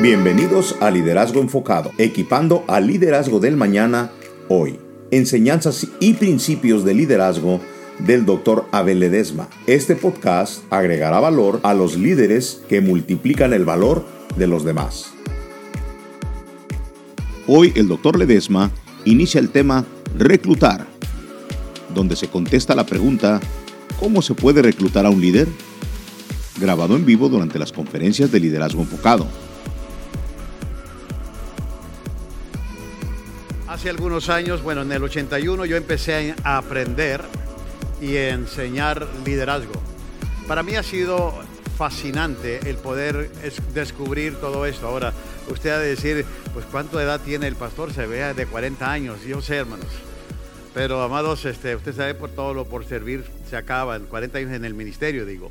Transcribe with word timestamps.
Bienvenidos 0.00 0.76
a 0.80 0.90
Liderazgo 0.90 1.40
Enfocado, 1.40 1.90
equipando 1.98 2.64
al 2.68 2.86
liderazgo 2.86 3.40
del 3.40 3.56
mañana 3.56 4.12
hoy. 4.48 4.78
Enseñanzas 5.10 5.86
y 6.00 6.14
principios 6.14 6.84
de 6.84 6.94
liderazgo 6.94 7.60
del 7.98 8.26
Dr. 8.26 8.66
Abel 8.72 9.00
Ledesma. 9.00 9.48
Este 9.66 9.96
podcast 9.96 10.62
agregará 10.70 11.20
valor 11.20 11.60
a 11.62 11.74
los 11.74 11.96
líderes 11.96 12.62
que 12.68 12.80
multiplican 12.80 13.52
el 13.52 13.64
valor 13.64 14.04
de 14.36 14.46
los 14.46 14.64
demás. 14.64 15.12
Hoy 17.46 17.72
el 17.76 17.88
Dr. 17.88 18.18
Ledesma 18.18 18.70
inicia 19.04 19.40
el 19.40 19.50
tema 19.50 19.84
Reclutar, 20.16 20.86
donde 21.94 22.16
se 22.16 22.28
contesta 22.28 22.74
la 22.74 22.86
pregunta 22.86 23.40
¿Cómo 23.98 24.20
se 24.20 24.34
puede 24.34 24.62
reclutar 24.62 25.06
a 25.06 25.10
un 25.10 25.20
líder? 25.20 25.48
Grabado 26.58 26.96
en 26.96 27.04
vivo 27.04 27.28
durante 27.28 27.58
las 27.58 27.70
conferencias 27.70 28.32
de 28.32 28.40
liderazgo 28.40 28.80
enfocado. 28.80 29.26
Hace 33.68 33.90
algunos 33.90 34.30
años, 34.30 34.62
bueno, 34.62 34.82
en 34.82 34.92
el 34.92 35.02
81 35.02 35.66
yo 35.66 35.76
empecé 35.76 36.34
a 36.44 36.56
aprender 36.56 37.22
y 38.00 38.16
enseñar 38.16 39.06
liderazgo. 39.24 39.74
Para 40.48 40.62
mí 40.62 40.76
ha 40.76 40.82
sido 40.82 41.34
fascinante 41.76 42.70
el 42.70 42.76
poder 42.76 43.30
descubrir 43.74 44.36
todo 44.36 44.64
esto. 44.64 44.86
Ahora, 44.86 45.12
usted 45.50 45.70
ha 45.70 45.78
de 45.78 45.88
decir, 45.88 46.24
pues 46.54 46.64
cuánto 46.64 46.98
edad 47.00 47.20
tiene 47.20 47.48
el 47.48 47.56
pastor, 47.56 47.92
se 47.92 48.06
vea 48.06 48.32
de 48.32 48.46
40 48.46 48.90
años, 48.90 49.18
yo 49.26 49.42
sé, 49.42 49.56
hermanos. 49.56 49.88
Pero, 50.72 51.02
amados, 51.02 51.44
este, 51.44 51.76
usted 51.76 51.94
sabe 51.94 52.14
por 52.14 52.30
todo 52.30 52.54
lo 52.54 52.64
por 52.64 52.86
servir 52.86 53.24
se 53.50 53.56
acaba, 53.56 53.98
40 53.98 54.38
años 54.38 54.52
en 54.52 54.64
el 54.64 54.74
ministerio, 54.74 55.26
digo, 55.26 55.50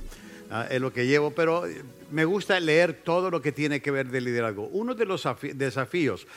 ah, 0.50 0.68
es 0.70 0.82
lo 0.82 0.94
que 0.94 1.08
llevo, 1.08 1.32
pero 1.32 1.64
me 2.12 2.26
gusta 2.26 2.60
leer 2.60 2.94
todo 2.94 3.32
lo 3.32 3.42
que 3.42 3.52
tiene 3.52 3.82
que 3.82 3.92
ver 3.92 4.10
de 4.10 4.22
liderazgo. 4.22 4.68
Uno 4.68 4.96
de 4.96 5.06
los 5.06 5.28
desafíos 5.54 6.28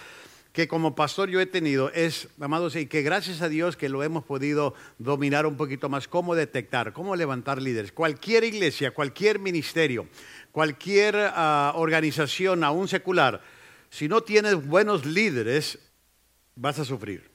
que 0.53 0.67
como 0.67 0.95
pastor 0.95 1.29
yo 1.29 1.41
he 1.41 1.47
tenido 1.47 1.91
es, 1.93 2.29
amados, 2.41 2.75
y 2.75 2.87
que 2.87 3.03
gracias 3.03 3.43
a 3.43 3.49
Dios 3.49 3.77
que 3.77 3.89
lo 3.89 4.03
hemos 4.03 4.25
podido 4.25 4.75
dominar 4.99 5.47
un 5.47 5.57
poquito 5.57 5.89
más, 5.89 6.09
cómo 6.09 6.35
detectar, 6.35 6.93
cómo 6.93 7.15
levantar 7.15 7.63
líderes. 7.63 7.93
Cualquier 7.93 8.45
iglesia, 8.45 8.93
cualquier 8.93 9.39
ministerio, 9.39 10.09
cualquier 10.51 11.15
ah, 11.17 11.73
organización, 11.77 12.65
aún 12.65 12.89
secular, 12.89 13.41
si 13.91 14.09
no 14.09 14.23
tienes 14.23 14.67
buenos 14.67 15.07
líderes, 15.07 15.79
vas 16.57 16.79
a 16.79 16.85
sufrir. 16.85 17.31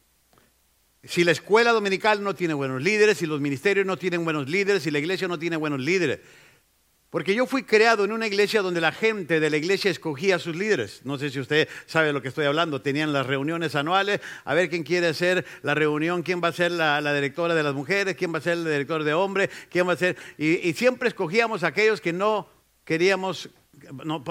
Si 1.04 1.24
la 1.24 1.32
escuela 1.32 1.72
dominical 1.72 2.24
no 2.24 2.34
tiene 2.34 2.54
buenos 2.54 2.82
líderes, 2.82 3.18
si 3.18 3.26
los 3.26 3.42
ministerios 3.42 3.86
no 3.86 3.98
tienen 3.98 4.24
buenos 4.24 4.50
líderes, 4.50 4.84
si 4.84 4.92
la 4.92 5.00
iglesia 5.00 5.28
no 5.28 5.40
tiene 5.40 5.58
buenos 5.58 5.80
líderes. 5.80 6.20
Porque 7.14 7.36
yo 7.36 7.46
fui 7.46 7.62
creado 7.62 8.06
en 8.06 8.12
una 8.12 8.26
iglesia 8.26 8.64
donde 8.64 8.82
la 8.82 8.92
gente 8.92 9.40
de 9.40 9.52
la 9.52 9.58
iglesia 9.58 9.92
escogía 9.92 10.38
a 10.38 10.40
sus 10.40 10.56
líderes. 10.56 11.02
No 11.04 11.20
sé 11.20 11.30
si 11.30 11.40
usted 11.40 11.70
sabe 11.86 12.08
de 12.08 12.14
lo 12.14 12.24
que 12.24 12.30
estoy 12.30 12.48
hablando. 12.48 12.82
Tenían 12.82 13.14
las 13.14 13.28
reuniones 13.28 13.76
anuales, 13.76 14.20
a 14.44 14.56
ver 14.56 14.68
quién 14.68 14.82
quiere 14.82 15.10
hacer 15.10 15.46
la 15.62 15.76
reunión, 15.76 16.24
quién 16.24 16.42
va 16.44 16.48
a 16.48 16.54
ser 16.54 16.72
la, 16.72 17.14
directora 17.14 17.54
de 17.54 17.62
las 17.62 17.76
mujeres, 17.76 18.16
quién 18.16 18.34
va 18.34 18.40
a 18.40 18.42
ser 18.42 18.54
el 18.54 18.64
director 18.64 19.04
de 19.04 19.14
hombres, 19.14 19.52
quién 19.70 19.88
va 19.88 19.94
a 19.94 19.96
ser... 19.96 20.18
Y, 20.40 20.74
siempre 20.74 21.08
escogíamos 21.08 21.64
a 21.64 21.68
aquellos 21.68 22.02
que 22.02 22.14
no 22.14 22.50
queríamos 22.84 23.52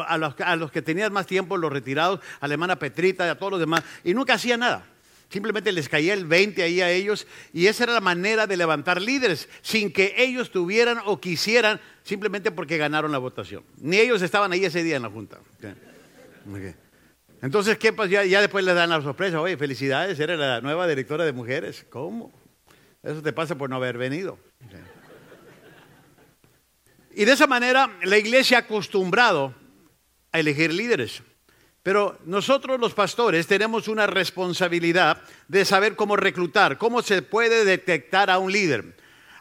a, 0.05 0.19
los, 0.19 0.41
a, 0.41 0.57
los, 0.57 0.73
que 0.73 0.83
tenían 0.83 1.13
más 1.13 1.29
tiempo, 1.29 1.57
los 1.57 1.73
retirados, 1.73 2.19
a 2.41 2.49
la 2.49 2.55
hermana 2.55 2.81
Petrita, 2.81 3.31
a 3.31 3.39
todos 3.39 3.53
los 3.53 3.61
demás, 3.61 3.85
y 4.03 4.13
nunca 4.13 4.35
hacían 4.35 4.59
nada. 4.59 4.85
Simplemente 5.33 5.73
les 5.73 5.89
caía 5.89 6.13
el 6.13 6.27
20 6.27 6.63
ahí 6.63 6.83
a 6.83 6.91
ellos 6.91 7.27
y 7.55 7.67
esa 7.67 7.85
era 7.85 7.95
la 7.95 8.03
manera 8.03 8.47
de 8.47 8.55
levantar 8.55 9.01
líderes, 9.01 9.49
sin 9.63 9.91
que 9.91 10.13
ellos 10.19 10.51
tuvieran 10.51 10.99
o 11.07 11.23
quisieran, 11.23 11.81
simplemente 12.03 12.51
porque 12.51 12.77
ganaron 12.77 13.11
la 13.13 13.17
votación. 13.17 13.65
Ni 13.79 13.97
ellos 13.97 14.21
estaban 14.21 14.53
ahí 14.53 14.67
ese 14.67 14.83
día 14.83 14.97
en 14.97 15.03
la 15.03 15.09
Junta. 15.09 15.39
Entonces, 17.41 17.79
¿qué 17.79 17.95
pasa? 17.95 18.25
Ya, 18.27 18.41
después 18.43 18.63
les 18.63 18.75
dan 18.75 18.91
la 18.91 19.01
sorpresa, 19.01 19.41
oye, 19.41 19.57
felicidades, 19.57 20.21
eres 20.21 20.39
la 20.39 20.61
nueva 20.61 20.87
directora 20.87 21.25
de 21.25 21.33
mujeres. 21.33 21.87
¿Cómo? 21.89 22.31
Eso 23.03 23.23
te 23.23 23.33
pasa 23.33 23.57
por 23.57 23.71
no 23.71 23.77
haber 23.77 23.97
venido. 23.97 24.39
Y 27.15 27.25
de 27.25 27.33
esa 27.33 27.47
manera 27.47 27.91
la 28.03 28.19
iglesia 28.19 28.59
ha 28.59 28.61
acostumbrado 28.61 29.55
a 30.31 30.41
elegir 30.41 30.75
líderes. 30.75 31.23
Pero 31.83 32.19
nosotros 32.27 32.79
los 32.79 32.95
pastores 32.95 33.47
tenemos 33.47 33.89
una 33.89 34.07
responsabilidad 34.07 35.20
de 35.48 35.65
saber 35.65 35.97
cómo 35.97 36.17
reclutar, 36.17 36.79
cómo 36.79 37.03
se 37.03 37.23
puede 37.23 37.65
detectar 37.65 38.31
a 38.31 38.39
un 38.39 38.53
líder. 38.53 38.95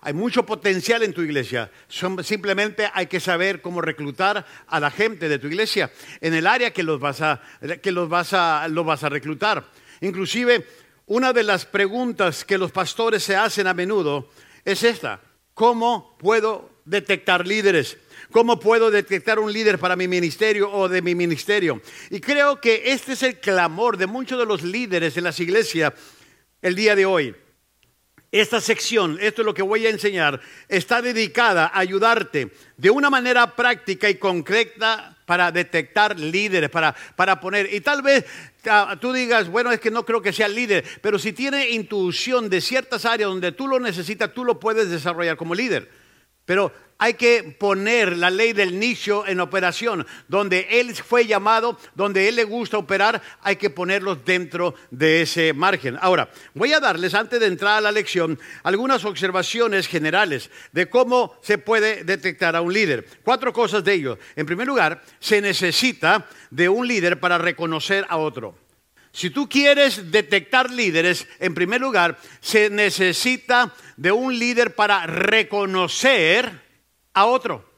Hay 0.04 0.14
mucho 0.14 0.44
potencial 0.44 1.04
en 1.04 1.14
tu 1.14 1.22
iglesia. 1.22 1.70
Simplemente 1.88 2.90
hay 2.92 3.06
que 3.06 3.20
saber 3.20 3.62
cómo 3.62 3.82
reclutar 3.82 4.44
a 4.66 4.80
la 4.80 4.90
gente 4.90 5.30
de 5.30 5.38
tu 5.38 5.46
iglesia 5.46 5.92
en 6.20 6.34
el 6.34 6.48
área 6.48 6.74
que 6.74 6.82
los 6.82 7.00
vas 7.00 7.22
a, 7.22 7.40
reclutar. 9.10 9.64
Inclusive, 10.02 10.68
una 11.06 11.34
de 11.34 11.44
las 11.44 11.68
preguntas 11.68 12.44
que 12.44 12.58
los 12.58 12.72
pastores 12.72 13.22
se 13.22 13.36
hacen 13.36 13.68
a 13.68 13.76
menudo 13.76 14.32
es 14.66 14.82
esta. 14.82 15.22
¿Cómo 15.54 16.18
puedo 16.18 16.70
detectar 16.86 17.46
líderes? 17.46 17.98
¿Cómo 18.32 18.60
puedo 18.60 18.92
detectar 18.92 19.40
un 19.40 19.52
líder 19.52 19.78
para 19.78 19.96
mi 19.96 20.08
ministerio 20.08 20.72
o 20.72 20.88
de 20.88 21.02
mi 21.02 21.16
ministerio? 21.16 21.82
Y 22.10 22.20
creo 22.20 22.62
que 22.62 22.84
este 22.86 23.14
es 23.14 23.24
el 23.24 23.40
clamor 23.40 23.98
de 23.98 24.08
muchos 24.08 24.40
de 24.40 24.46
los 24.46 24.64
líderes 24.64 25.18
en 25.18 25.26
las 25.26 25.40
iglesias 25.40 25.94
el 26.62 26.76
día 26.76 26.96
de 26.96 27.06
hoy. 27.06 27.36
Esta 28.32 28.62
sección, 28.62 29.18
esto 29.20 29.42
es 29.42 29.46
lo 29.46 29.54
que 29.54 29.62
voy 29.62 29.86
a 29.86 29.90
enseñar, 29.90 30.40
está 30.70 31.02
dedicada 31.02 31.66
a 31.66 31.80
ayudarte 31.80 32.50
de 32.78 32.90
una 32.90 33.10
manera 33.10 33.58
práctica 33.58 34.10
y 34.10 34.16
concreta 34.16 35.18
para 35.26 35.52
detectar 35.52 36.18
líderes, 36.18 36.70
para, 36.70 36.96
para 37.18 37.42
poner. 37.42 37.74
Y 37.74 37.82
tal 37.82 38.02
vez 38.02 38.24
tú 39.00 39.14
digas, 39.14 39.50
bueno, 39.50 39.72
es 39.72 39.80
que 39.80 39.92
no 39.92 40.06
creo 40.06 40.22
que 40.22 40.34
sea 40.34 40.48
líder, 40.48 40.84
pero 41.02 41.18
si 41.18 41.34
tiene 41.34 41.70
intuición 41.72 42.50
de 42.50 42.62
ciertas 42.62 43.06
áreas 43.06 43.30
donde 43.30 43.52
tú 43.52 43.68
lo 43.68 43.80
necesitas, 43.80 44.34
tú 44.34 44.46
lo 44.46 44.60
puedes 44.60 44.90
desarrollar 44.90 45.38
como 45.38 45.56
líder. 45.56 45.90
Pero 46.46 46.74
hay 47.02 47.16
que 47.16 47.56
poner 47.58 48.16
la 48.16 48.30
ley 48.30 48.54
del 48.54 48.78
nicho 48.78 49.26
en 49.26 49.40
operación. 49.40 50.06
Donde 50.28 50.68
Él 50.70 50.96
fue 50.96 51.26
llamado, 51.26 51.80
donde 51.96 52.30
Él 52.30 52.36
le 52.36 52.44
gusta 52.44 52.78
operar, 52.78 53.20
hay 53.42 53.56
que 53.56 53.72
ponerlos 53.72 54.24
dentro 54.24 54.76
de 54.92 55.24
ese 55.24 55.52
margen. 55.52 55.98
Ahora, 56.00 56.30
voy 56.54 56.74
a 56.74 56.80
darles, 56.80 57.16
antes 57.16 57.40
de 57.40 57.48
entrar 57.48 57.80
a 57.80 57.82
la 57.82 57.92
lección, 57.92 58.40
algunas 58.62 59.04
observaciones 59.04 59.88
generales 59.88 60.52
de 60.74 60.92
cómo 60.92 61.40
se 61.42 61.58
puede 61.58 62.04
detectar 62.04 62.56
a 62.56 62.62
un 62.62 62.72
líder. 62.72 63.08
Cuatro 63.24 63.52
cosas 63.52 63.84
de 63.84 63.94
ello. 63.94 64.20
En 64.36 64.46
primer 64.46 64.68
lugar, 64.68 65.02
se 65.20 65.42
necesita 65.42 66.28
de 66.52 66.70
un 66.70 66.88
líder 66.88 67.20
para 67.20 67.40
reconocer 67.40 68.06
a 68.10 68.18
otro. 68.18 68.54
Si 69.12 69.32
tú 69.32 69.50
quieres 69.50 70.12
detectar 70.12 70.70
líderes, 70.70 71.28
en 71.40 71.56
primer 71.56 71.82
lugar, 71.82 72.20
se 72.42 72.70
necesita 72.70 73.74
de 73.98 74.12
un 74.12 74.38
líder 74.38 74.76
para 74.76 75.08
reconocer 75.08 76.70
a 77.14 77.26
otro. 77.26 77.70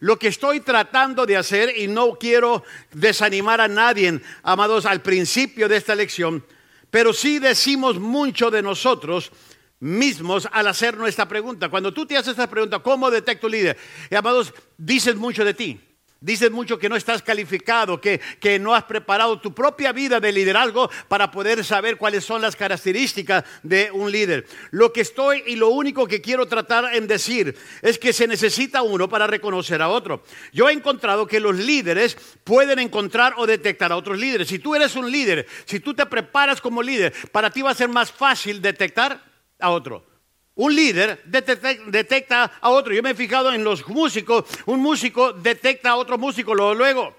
Lo 0.00 0.18
que 0.18 0.28
estoy 0.28 0.60
tratando 0.60 1.24
de 1.24 1.36
hacer, 1.36 1.78
y 1.78 1.86
no 1.86 2.18
quiero 2.18 2.62
desanimar 2.92 3.60
a 3.60 3.68
nadie, 3.68 4.20
amados, 4.42 4.86
al 4.86 5.00
principio 5.00 5.68
de 5.68 5.76
esta 5.76 5.94
lección, 5.94 6.44
pero 6.90 7.12
sí 7.12 7.38
decimos 7.38 7.98
mucho 7.98 8.50
de 8.50 8.62
nosotros 8.62 9.32
mismos 9.80 10.48
al 10.52 10.66
hacer 10.66 10.96
nuestra 10.96 11.26
pregunta. 11.26 11.68
Cuando 11.68 11.92
tú 11.92 12.06
te 12.06 12.16
haces 12.16 12.32
esta 12.32 12.48
pregunta, 12.48 12.78
¿cómo 12.80 13.10
detecto 13.10 13.48
líder? 13.48 13.76
Amados, 14.16 14.52
dices 14.76 15.16
mucho 15.16 15.44
de 15.44 15.54
ti. 15.54 15.80
Dices 16.24 16.50
mucho 16.50 16.78
que 16.78 16.88
no 16.88 16.96
estás 16.96 17.20
calificado, 17.20 18.00
que, 18.00 18.18
que, 18.40 18.58
no 18.58 18.74
has 18.74 18.84
preparado 18.84 19.38
tu 19.40 19.52
propia 19.52 19.92
vida 19.92 20.20
de 20.20 20.32
liderazgo 20.32 20.90
para 21.06 21.30
poder 21.30 21.62
saber 21.62 21.98
cuáles 21.98 22.24
son 22.24 22.40
las 22.40 22.56
características 22.56 23.44
de 23.62 23.90
un 23.92 24.10
líder. 24.10 24.46
Lo 24.70 24.90
que 24.90 25.02
estoy 25.02 25.42
y 25.46 25.56
lo 25.56 25.68
único 25.68 26.06
que 26.06 26.22
quiero 26.22 26.46
tratar 26.46 26.94
en 26.94 27.06
decir 27.06 27.54
es 27.82 27.98
que 27.98 28.14
se 28.14 28.26
necesita 28.26 28.80
uno 28.80 29.06
para 29.06 29.26
reconocer 29.26 29.82
a 29.82 29.90
otro. 29.90 30.22
Yo 30.50 30.70
he 30.70 30.72
encontrado 30.72 31.26
que 31.26 31.40
los 31.40 31.56
líderes 31.56 32.16
pueden 32.42 32.78
encontrar 32.78 33.34
o 33.36 33.46
detectar 33.46 33.92
a 33.92 33.96
otros 33.98 34.18
líderes. 34.18 34.48
Si 34.48 34.58
tú 34.58 34.74
eres 34.74 34.96
un 34.96 35.12
líder, 35.12 35.46
si 35.66 35.78
tú 35.78 35.92
te 35.92 36.06
preparas 36.06 36.58
como 36.58 36.82
líder, 36.82 37.12
para 37.32 37.50
ti 37.50 37.60
va 37.60 37.72
a 37.72 37.74
ser 37.74 37.90
más 37.90 38.10
fácil 38.10 38.62
detectar 38.62 39.22
a 39.60 39.68
otro. 39.68 40.13
Un 40.56 40.74
líder 40.74 41.20
detecta, 41.24 42.52
a 42.60 42.70
otro. 42.70 42.94
Yo 42.94 43.02
me 43.02 43.10
he 43.10 43.14
fijado 43.14 43.52
en 43.52 43.64
los 43.64 43.86
músicos. 43.88 44.44
Un 44.66 44.80
músico 44.80 45.32
detecta 45.32 45.90
a 45.90 45.96
otro 45.96 46.16
músico 46.16 46.54
luego, 46.54 46.74
luego. 46.74 47.16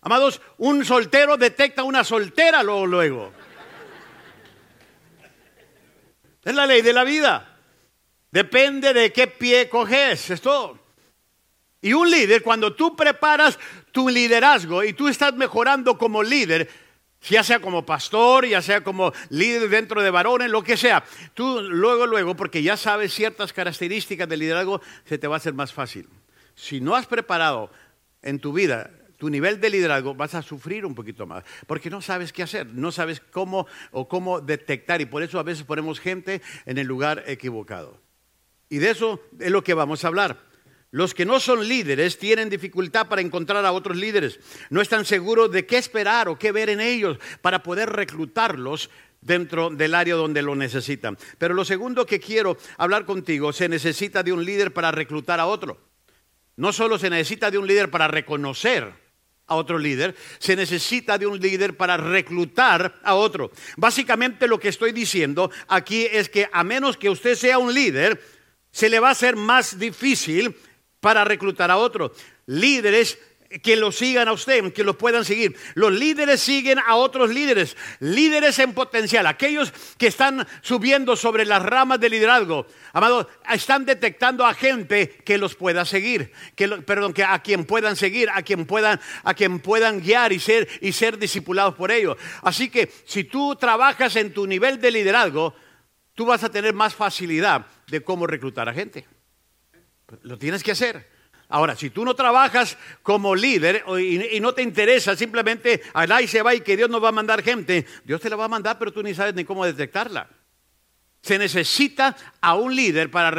Amados, 0.00 0.40
un 0.58 0.84
soltero 0.84 1.36
detecta 1.36 1.82
a 1.82 1.84
una 1.84 2.02
soltera 2.02 2.62
luego, 2.62 2.86
luego. 2.86 3.32
Es 6.44 6.54
la 6.54 6.66
ley 6.66 6.82
de 6.82 6.92
la 6.92 7.04
vida. 7.04 7.58
Depende 8.30 8.92
de 8.92 9.12
qué 9.12 9.28
pie 9.28 9.68
coges. 9.68 10.30
Es 10.30 10.40
todo. 10.40 10.78
Y 11.80 11.92
un 11.92 12.10
líder, 12.10 12.42
cuando 12.42 12.74
tú 12.74 12.96
preparas 12.96 13.58
tu 13.92 14.08
liderazgo 14.08 14.82
y 14.82 14.94
tú 14.94 15.06
estás 15.06 15.34
mejorando 15.34 15.96
como 15.96 16.22
líder, 16.22 16.68
ya 17.30 17.42
sea 17.42 17.60
como 17.60 17.86
pastor, 17.86 18.46
ya 18.46 18.62
sea 18.62 18.82
como 18.82 19.12
líder 19.30 19.68
dentro 19.68 20.02
de 20.02 20.10
varones, 20.10 20.50
lo 20.50 20.62
que 20.62 20.76
sea. 20.76 21.04
Tú 21.34 21.60
luego, 21.60 22.06
luego, 22.06 22.36
porque 22.36 22.62
ya 22.62 22.76
sabes 22.76 23.14
ciertas 23.14 23.52
características 23.52 24.28
del 24.28 24.40
liderazgo, 24.40 24.80
se 25.04 25.18
te 25.18 25.26
va 25.26 25.36
a 25.36 25.38
hacer 25.38 25.54
más 25.54 25.72
fácil. 25.72 26.08
Si 26.54 26.80
no 26.80 26.94
has 26.94 27.06
preparado 27.06 27.70
en 28.22 28.38
tu 28.38 28.52
vida, 28.52 28.90
tu 29.16 29.30
nivel 29.30 29.60
de 29.60 29.70
liderazgo, 29.70 30.14
vas 30.14 30.34
a 30.34 30.42
sufrir 30.42 30.84
un 30.84 30.94
poquito 30.94 31.26
más, 31.26 31.44
porque 31.66 31.90
no 31.90 32.00
sabes 32.00 32.32
qué 32.32 32.42
hacer, 32.42 32.66
no 32.66 32.92
sabes 32.92 33.20
cómo 33.20 33.66
o 33.90 34.08
cómo 34.08 34.40
detectar, 34.40 35.00
y 35.00 35.06
por 35.06 35.22
eso 35.22 35.38
a 35.38 35.42
veces 35.42 35.64
ponemos 35.64 36.00
gente 36.00 36.42
en 36.66 36.78
el 36.78 36.86
lugar 36.86 37.24
equivocado. 37.26 38.00
Y 38.68 38.78
de 38.78 38.90
eso 38.90 39.20
es 39.38 39.50
lo 39.50 39.62
que 39.62 39.74
vamos 39.74 40.04
a 40.04 40.08
hablar. 40.08 40.53
Los 40.94 41.12
que 41.12 41.24
no 41.24 41.40
son 41.40 41.66
líderes 41.66 42.18
tienen 42.18 42.48
dificultad 42.48 43.08
para 43.08 43.20
encontrar 43.20 43.66
a 43.66 43.72
otros 43.72 43.96
líderes. 43.96 44.38
No 44.70 44.80
están 44.80 45.04
seguros 45.04 45.50
de 45.50 45.66
qué 45.66 45.76
esperar 45.76 46.28
o 46.28 46.38
qué 46.38 46.52
ver 46.52 46.70
en 46.70 46.80
ellos 46.80 47.18
para 47.42 47.64
poder 47.64 47.90
reclutarlos 47.90 48.90
dentro 49.20 49.70
del 49.70 49.96
área 49.96 50.14
donde 50.14 50.40
lo 50.40 50.54
necesitan. 50.54 51.18
Pero 51.36 51.52
lo 51.52 51.64
segundo 51.64 52.06
que 52.06 52.20
quiero 52.20 52.56
hablar 52.76 53.06
contigo, 53.06 53.52
se 53.52 53.68
necesita 53.68 54.22
de 54.22 54.32
un 54.32 54.44
líder 54.44 54.72
para 54.72 54.92
reclutar 54.92 55.40
a 55.40 55.46
otro. 55.46 55.80
No 56.54 56.72
solo 56.72 56.96
se 56.96 57.10
necesita 57.10 57.50
de 57.50 57.58
un 57.58 57.66
líder 57.66 57.90
para 57.90 58.06
reconocer 58.06 58.92
a 59.48 59.56
otro 59.56 59.78
líder, 59.78 60.14
se 60.38 60.54
necesita 60.54 61.18
de 61.18 61.26
un 61.26 61.40
líder 61.40 61.76
para 61.76 61.96
reclutar 61.96 63.00
a 63.02 63.16
otro. 63.16 63.50
Básicamente 63.76 64.46
lo 64.46 64.60
que 64.60 64.68
estoy 64.68 64.92
diciendo 64.92 65.50
aquí 65.66 66.06
es 66.08 66.28
que 66.28 66.48
a 66.52 66.62
menos 66.62 66.96
que 66.96 67.10
usted 67.10 67.34
sea 67.34 67.58
un 67.58 67.74
líder, 67.74 68.22
se 68.70 68.88
le 68.88 69.00
va 69.00 69.08
a 69.08 69.12
hacer 69.12 69.34
más 69.34 69.76
difícil 69.76 70.56
para 71.04 71.22
reclutar 71.22 71.70
a 71.70 71.76
otro. 71.76 72.14
Líderes 72.46 73.18
que 73.62 73.76
lo 73.76 73.92
sigan 73.92 74.26
a 74.26 74.32
usted, 74.32 74.72
que 74.72 74.82
lo 74.82 74.96
puedan 74.96 75.22
seguir. 75.22 75.54
Los 75.74 75.92
líderes 75.92 76.40
siguen 76.40 76.78
a 76.78 76.96
otros 76.96 77.28
líderes, 77.28 77.76
líderes 78.00 78.58
en 78.58 78.72
potencial, 78.72 79.26
aquellos 79.26 79.70
que 79.98 80.06
están 80.06 80.48
subiendo 80.62 81.14
sobre 81.14 81.44
las 81.44 81.62
ramas 81.62 82.00
de 82.00 82.08
liderazgo. 82.08 82.66
Amado, 82.94 83.28
están 83.52 83.84
detectando 83.84 84.46
a 84.46 84.54
gente 84.54 85.10
que 85.26 85.36
los 85.36 85.54
pueda 85.56 85.84
seguir, 85.84 86.32
que 86.56 86.68
perdón, 86.68 87.12
que 87.12 87.22
a 87.22 87.38
quien 87.40 87.66
puedan 87.66 87.96
seguir, 87.96 88.30
a 88.30 88.40
quien 88.40 88.64
puedan, 88.64 88.98
a 89.24 89.34
quien 89.34 89.60
puedan 89.60 90.00
guiar 90.00 90.32
y 90.32 90.40
ser 90.40 90.66
y 90.80 90.92
ser 90.92 91.18
discipulados 91.18 91.74
por 91.74 91.90
ellos. 91.90 92.16
Así 92.40 92.70
que 92.70 92.90
si 93.04 93.24
tú 93.24 93.56
trabajas 93.56 94.16
en 94.16 94.32
tu 94.32 94.46
nivel 94.46 94.80
de 94.80 94.90
liderazgo, 94.90 95.54
tú 96.14 96.24
vas 96.24 96.42
a 96.44 96.50
tener 96.50 96.72
más 96.72 96.94
facilidad 96.94 97.66
de 97.88 98.02
cómo 98.02 98.26
reclutar 98.26 98.70
a 98.70 98.72
gente. 98.72 99.06
Lo 100.22 100.38
tienes 100.38 100.62
que 100.62 100.72
hacer. 100.72 101.14
Ahora, 101.48 101.76
si 101.76 101.90
tú 101.90 102.04
no 102.04 102.14
trabajas 102.14 102.76
como 103.02 103.34
líder 103.34 103.84
y, 104.00 104.40
no 104.40 104.54
te 104.54 104.62
interesa, 104.62 105.14
simplemente 105.14 105.82
y 106.20 106.26
se 106.26 106.42
va 106.42 106.54
y 106.54 106.62
que 106.62 106.76
Dios 106.76 106.90
nos 106.90 107.02
va 107.02 107.10
a 107.10 107.12
mandar 107.12 107.42
gente, 107.42 107.86
Dios 108.04 108.20
te 108.20 108.30
la 108.30 108.36
va 108.36 108.46
a 108.46 108.48
mandar, 108.48 108.78
pero 108.78 108.92
tú 108.92 109.02
ni 109.02 109.14
sabes 109.14 109.34
ni 109.34 109.44
cómo 109.44 109.64
detectarla. 109.64 110.28
Se 111.20 111.38
necesita 111.38 112.16
a 112.40 112.54
un 112.54 112.74
líder 112.74 113.10
para, 113.10 113.30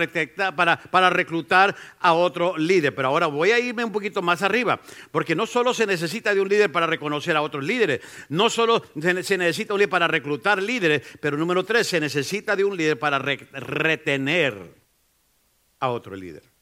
para, 0.56 0.82
para, 0.82 1.10
reclutar 1.12 1.76
a 2.00 2.14
otro 2.14 2.58
líder. 2.58 2.96
Pero 2.96 3.10
ahora 3.10 3.28
voy 3.28 3.52
a 3.52 3.60
irme 3.60 3.84
un 3.84 3.92
poquito 3.92 4.24
más 4.24 4.42
arriba, 4.42 4.80
porque 5.12 5.36
no 5.36 5.46
solo 5.46 5.72
se 5.74 5.86
necesita 5.86 6.34
de 6.34 6.42
un 6.42 6.50
líder 6.50 6.72
para 6.72 6.88
reconocer 6.88 7.36
a 7.36 7.44
otros 7.44 7.64
líderes, 7.64 8.02
no 8.30 8.50
solo 8.50 8.84
se 9.00 9.38
necesita 9.38 9.74
un 9.74 9.80
líder 9.80 9.90
para 9.90 10.08
reclutar 10.08 10.64
líderes, 10.64 11.04
pero 11.20 11.38
número 11.38 11.64
tres, 11.64 11.86
se 11.86 12.00
necesita 12.00 12.56
de 12.56 12.64
un 12.64 12.76
líder 12.76 12.98
para 12.98 13.20
retener 13.20 14.74
a 15.80 15.90
otro 15.90 16.16
líder. 16.16 16.55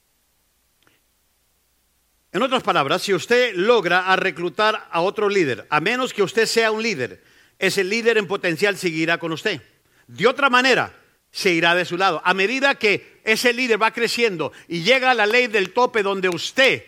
En 2.33 2.41
otras 2.41 2.63
palabras, 2.63 3.03
si 3.03 3.13
usted 3.13 3.53
logra 3.55 4.13
reclutar 4.15 4.87
a 4.91 5.01
otro 5.01 5.29
líder, 5.29 5.67
a 5.69 5.79
menos 5.79 6.13
que 6.13 6.23
usted 6.23 6.47
sea 6.47 6.71
un 6.71 6.81
líder, 6.81 7.23
ese 7.59 7.83
líder 7.83 8.17
en 8.17 8.25
potencial 8.25 8.75
seguirá 8.75 9.19
con 9.19 9.31
usted. 9.31 9.61
De 10.07 10.25
otra 10.25 10.49
manera, 10.49 10.91
se 11.29 11.51
irá 11.51 11.75
de 11.75 11.85
su 11.85 11.95
lado. 11.95 12.23
A 12.25 12.33
medida 12.33 12.73
que 12.75 13.21
ese 13.23 13.53
líder 13.53 13.81
va 13.81 13.93
creciendo 13.93 14.51
y 14.67 14.81
llega 14.81 15.11
a 15.11 15.13
la 15.13 15.27
ley 15.27 15.45
del 15.45 15.73
tope 15.73 16.01
donde 16.01 16.29
usted 16.29 16.83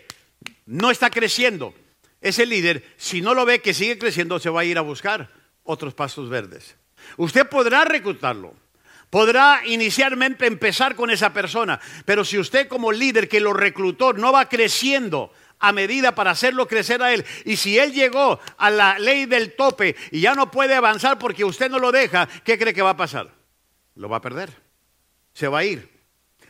no 0.66 0.90
está 0.90 1.12
creciendo, 1.12 1.76
ese 2.22 2.48
líder, 2.48 2.84
si 2.98 3.22
no 3.22 3.36
lo 3.36 3.46
ve 3.46 3.62
que 3.62 3.76
sigue 3.76 4.00
creciendo, 4.00 4.40
se 4.40 4.50
va 4.50 4.62
a 4.62 4.66
ir 4.66 4.80
a 4.80 4.82
buscar 4.82 5.30
otros 5.64 5.94
pastos 5.94 6.28
verdes. 6.28 6.76
Usted 7.18 7.48
podrá 7.48 7.86
reclutarlo, 7.86 8.56
podrá 9.10 9.62
inicialmente 9.66 10.46
empezar 10.46 10.96
con 10.96 11.10
esa 11.10 11.34
persona, 11.34 11.80
pero 12.06 12.26
si 12.26 12.38
usted 12.38 12.68
como 12.68 12.92
líder 12.92 13.30
que 13.30 13.40
lo 13.40 13.54
reclutó 13.54 14.14
no 14.14 14.32
va 14.32 14.50
creciendo 14.50 15.32
a 15.60 15.72
medida 15.72 16.14
para 16.14 16.32
hacerlo 16.32 16.68
crecer 16.68 17.02
a 17.02 17.14
él, 17.14 17.26
y 17.46 17.56
si 17.56 17.78
él 17.78 17.94
llegó 17.94 18.40
a 18.58 18.70
la 18.70 19.00
ley 19.00 19.26
del 19.26 19.56
tope 19.56 19.96
y 20.12 20.22
ya 20.22 20.36
no 20.36 20.52
puede 20.52 20.76
avanzar 20.76 21.18
porque 21.18 21.46
usted 21.46 21.70
no 21.70 21.80
lo 21.80 21.92
deja, 21.92 22.28
¿qué 22.44 22.58
cree 22.58 22.74
que 22.74 22.82
va 22.82 22.92
a 22.92 22.98
pasar? 22.98 23.32
Lo 23.96 24.10
va 24.10 24.18
a 24.18 24.22
perder, 24.22 24.52
se 25.34 25.48
va 25.48 25.60
a 25.60 25.66
ir. 25.66 25.90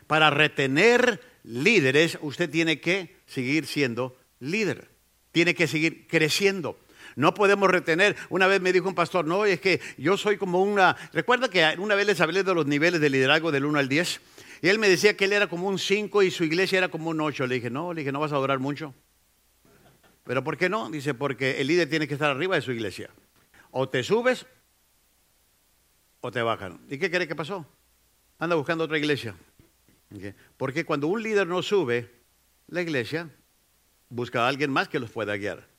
Para 0.08 0.30
retener 0.30 1.22
líderes, 1.44 2.18
usted 2.22 2.50
tiene 2.50 2.80
que 2.80 3.16
seguir 3.25 3.68
siendo 3.68 4.18
líder, 4.40 4.90
tiene 5.31 5.56
que 5.56 5.68
seguir 5.68 6.08
creciendo. 6.08 6.78
No 7.15 7.33
podemos 7.33 7.69
retener. 7.69 8.15
Una 8.29 8.47
vez 8.47 8.62
me 8.62 8.73
dijo 8.73 8.88
un 8.88 8.95
pastor, 8.95 9.25
no, 9.25 9.45
es 9.45 9.62
que 9.62 9.79
yo 9.97 10.17
soy 10.17 10.38
como 10.38 10.62
una... 10.62 10.95
Recuerda 11.13 11.50
que 11.50 11.75
una 11.79 11.95
vez 11.95 12.07
les 12.07 12.21
hablé 12.21 12.44
de 12.44 12.53
los 12.53 12.65
niveles 12.65 13.00
de 13.00 13.09
liderazgo 13.09 13.51
del 13.51 13.65
1 13.65 13.79
al 13.79 13.88
10. 13.88 14.21
Y 14.62 14.67
él 14.67 14.79
me 14.79 14.89
decía 14.89 15.15
que 15.15 15.25
él 15.25 15.33
era 15.33 15.47
como 15.47 15.67
un 15.67 15.79
5 15.79 16.23
y 16.23 16.31
su 16.31 16.44
iglesia 16.44 16.77
era 16.77 16.89
como 16.89 17.09
un 17.09 17.21
8. 17.21 17.47
Le 17.47 17.56
dije, 17.56 17.69
no, 17.69 17.94
le 17.94 18.01
dije, 18.01 18.12
no 18.12 18.19
vas 18.19 18.33
a 18.33 18.38
durar 18.38 18.59
mucho. 18.59 18.94
¿Pero 20.25 20.44
por 20.44 20.57
qué 20.57 20.69
no? 20.69 20.89
Dice, 20.89 21.13
porque 21.13 21.62
el 21.62 21.67
líder 21.67 21.89
tiene 21.89 22.07
que 22.07 22.15
estar 22.15 22.31
arriba 22.31 22.56
de 22.56 22.62
su 22.62 22.71
iglesia. 22.71 23.09
O 23.71 23.88
te 23.88 24.03
subes 24.03 24.45
o 26.19 26.31
te 26.31 26.41
bajan. 26.41 26.81
¿Y 26.89 26.97
qué 26.97 27.12
cree 27.12 27.27
que 27.27 27.35
pasó? 27.35 27.65
Anda 28.39 28.56
buscando 28.56 28.83
otra 28.83 28.97
iglesia. 28.97 29.35
Porque 30.57 30.83
cuando 30.83 31.07
un 31.07 31.21
líder 31.21 31.47
no 31.47 31.62
sube, 31.62 32.12
la 32.67 32.81
iglesia 32.81 33.29
busca 34.09 34.45
a 34.45 34.47
alguien 34.47 34.71
más 34.71 34.89
que 34.89 35.00
los 35.00 35.12
pueda 35.12 35.38
guiar. 35.38 35.75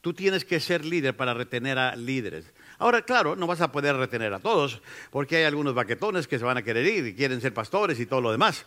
Tú 0.00 0.14
tienes 0.14 0.44
que 0.44 0.60
ser 0.60 0.84
líder 0.84 1.14
para 1.14 1.34
retener 1.34 1.78
a 1.78 1.94
líderes. 1.94 2.52
Ahora, 2.78 3.02
claro, 3.02 3.36
no 3.36 3.46
vas 3.46 3.60
a 3.60 3.70
poder 3.70 3.96
retener 3.96 4.32
a 4.32 4.38
todos, 4.38 4.80
porque 5.10 5.36
hay 5.36 5.44
algunos 5.44 5.74
baquetones 5.74 6.26
que 6.26 6.38
se 6.38 6.44
van 6.44 6.56
a 6.56 6.62
querer 6.62 6.86
ir 6.86 7.06
y 7.06 7.14
quieren 7.14 7.40
ser 7.40 7.52
pastores 7.52 8.00
y 8.00 8.06
todo 8.06 8.22
lo 8.22 8.32
demás, 8.32 8.64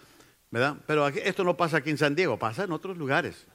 ¿verdad? 0.52 0.78
Pero 0.86 1.08
esto 1.08 1.44
no 1.44 1.58
pasa 1.58 1.78
aquí 1.78 1.90
en 1.90 1.98
San 1.98 2.14
Diego, 2.14 2.38
pasa 2.38 2.66
en 2.66 2.72
otros 2.72 2.98
lugares. 2.98 3.48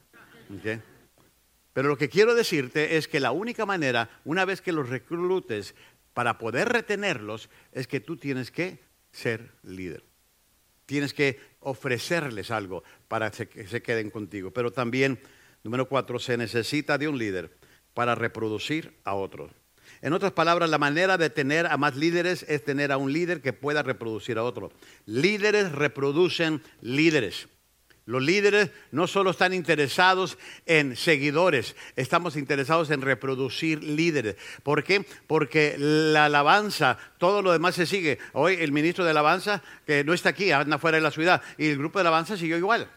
Pero 1.73 1.89
lo 1.89 1.97
que 1.97 2.09
quiero 2.09 2.35
decirte 2.35 2.97
es 2.97 3.07
que 3.07 3.21
la 3.21 3.31
única 3.31 3.65
manera, 3.65 4.11
una 4.25 4.45
vez 4.45 4.61
que 4.61 4.73
los 4.73 4.89
reclutes, 4.89 5.77
para 6.15 6.39
poder 6.39 6.71
retenerlos, 6.71 7.49
es 7.71 7.87
que 7.87 8.01
tú 8.01 8.17
tienes 8.17 8.51
que 8.51 8.81
ser 9.13 9.53
líder. 9.63 10.03
Tienes 10.85 11.15
que 11.15 11.39
ofrecerles 11.61 12.51
algo 12.51 12.83
para 13.07 13.31
que 13.31 13.69
se 13.69 13.83
queden 13.83 14.11
contigo. 14.11 14.51
Pero 14.51 14.73
también, 14.73 15.21
número 15.63 15.89
cuatro, 15.89 16.19
se 16.19 16.37
necesita 16.37 16.99
de 16.99 17.07
un 17.07 17.19
líder 17.19 17.57
para 17.99 18.15
reproducir 18.15 18.94
a 19.03 19.15
otros. 19.15 19.51
En 20.03 20.13
otras 20.13 20.31
palabras, 20.31 20.70
la 20.70 20.79
manera 20.79 21.19
de 21.19 21.31
tener 21.31 21.67
a 21.67 21.77
más 21.77 21.96
líderes 21.96 22.44
es 22.49 22.63
tener 22.63 22.93
a 22.93 22.96
un 22.96 23.13
líder 23.13 23.43
que 23.43 23.53
pueda 23.53 23.82
reproducir 23.82 24.39
a 24.39 24.44
otro. 24.44 24.70
Líderes 25.05 25.72
reproducen 25.72 26.63
líderes. 26.81 27.49
Los 28.06 28.22
líderes 28.22 28.70
no 28.93 29.08
solo 29.08 29.32
están 29.32 29.53
interesados 29.53 30.39
en 30.65 30.94
seguidores, 30.94 31.75
estamos 31.96 32.37
interesados 32.37 32.89
en 32.91 33.01
reproducir 33.01 33.82
líderes. 33.82 34.37
¿Por 34.63 34.84
qué? 34.84 35.05
Porque 35.27 35.75
la 35.77 36.27
alabanza, 36.27 36.99
todo 37.19 37.43
lo 37.43 37.51
demás 37.51 37.75
se 37.75 37.84
sigue. 37.84 38.20
Hoy 38.32 38.58
el 38.61 38.70
ministro 38.70 39.05
de 39.05 39.11
alabanza, 39.11 39.61
que 39.84 40.05
no 40.05 40.15
está 40.15 40.29
aquí, 40.29 40.53
anda 40.53 40.79
fuera 40.79 40.99
de 40.99 41.03
la 41.03 41.11
ciudad, 41.11 41.43
y 41.58 41.67
el 41.67 41.79
grupo 41.79 41.99
de 41.99 42.03
alabanza 42.03 42.37
siguió 42.37 42.58
igual. 42.58 42.89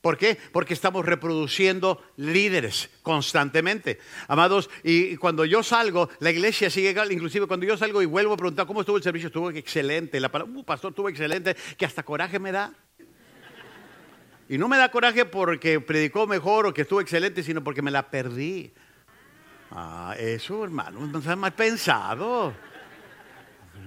¿Por 0.00 0.16
qué? 0.16 0.38
Porque 0.52 0.72
estamos 0.72 1.04
reproduciendo 1.04 2.02
líderes 2.16 2.88
constantemente. 3.02 3.98
Amados, 4.28 4.70
y 4.82 5.16
cuando 5.16 5.44
yo 5.44 5.62
salgo, 5.62 6.08
la 6.20 6.30
iglesia 6.30 6.70
sigue, 6.70 6.94
inclusive 7.10 7.46
cuando 7.46 7.66
yo 7.66 7.76
salgo 7.76 8.00
y 8.00 8.06
vuelvo 8.06 8.32
a 8.32 8.36
preguntar 8.36 8.66
cómo 8.66 8.80
estuvo 8.80 8.96
el 8.96 9.02
servicio, 9.02 9.26
estuvo 9.26 9.50
excelente. 9.50 10.18
La 10.18 10.28
uh, 10.28 10.64
pastor 10.64 10.92
estuvo 10.92 11.10
excelente, 11.10 11.54
que 11.76 11.84
hasta 11.84 12.02
coraje 12.02 12.38
me 12.38 12.50
da. 12.50 12.72
Y 14.48 14.56
no 14.56 14.68
me 14.68 14.78
da 14.78 14.90
coraje 14.90 15.26
porque 15.26 15.80
predicó 15.80 16.26
mejor 16.26 16.66
o 16.66 16.74
que 16.74 16.82
estuvo 16.82 17.02
excelente, 17.02 17.42
sino 17.42 17.62
porque 17.62 17.82
me 17.82 17.90
la 17.90 18.10
perdí. 18.10 18.72
Ah, 19.70 20.16
eso, 20.18 20.64
hermano, 20.64 21.06
no 21.06 21.20
sea 21.20 21.36
mal 21.36 21.52
pensado. 21.52 22.54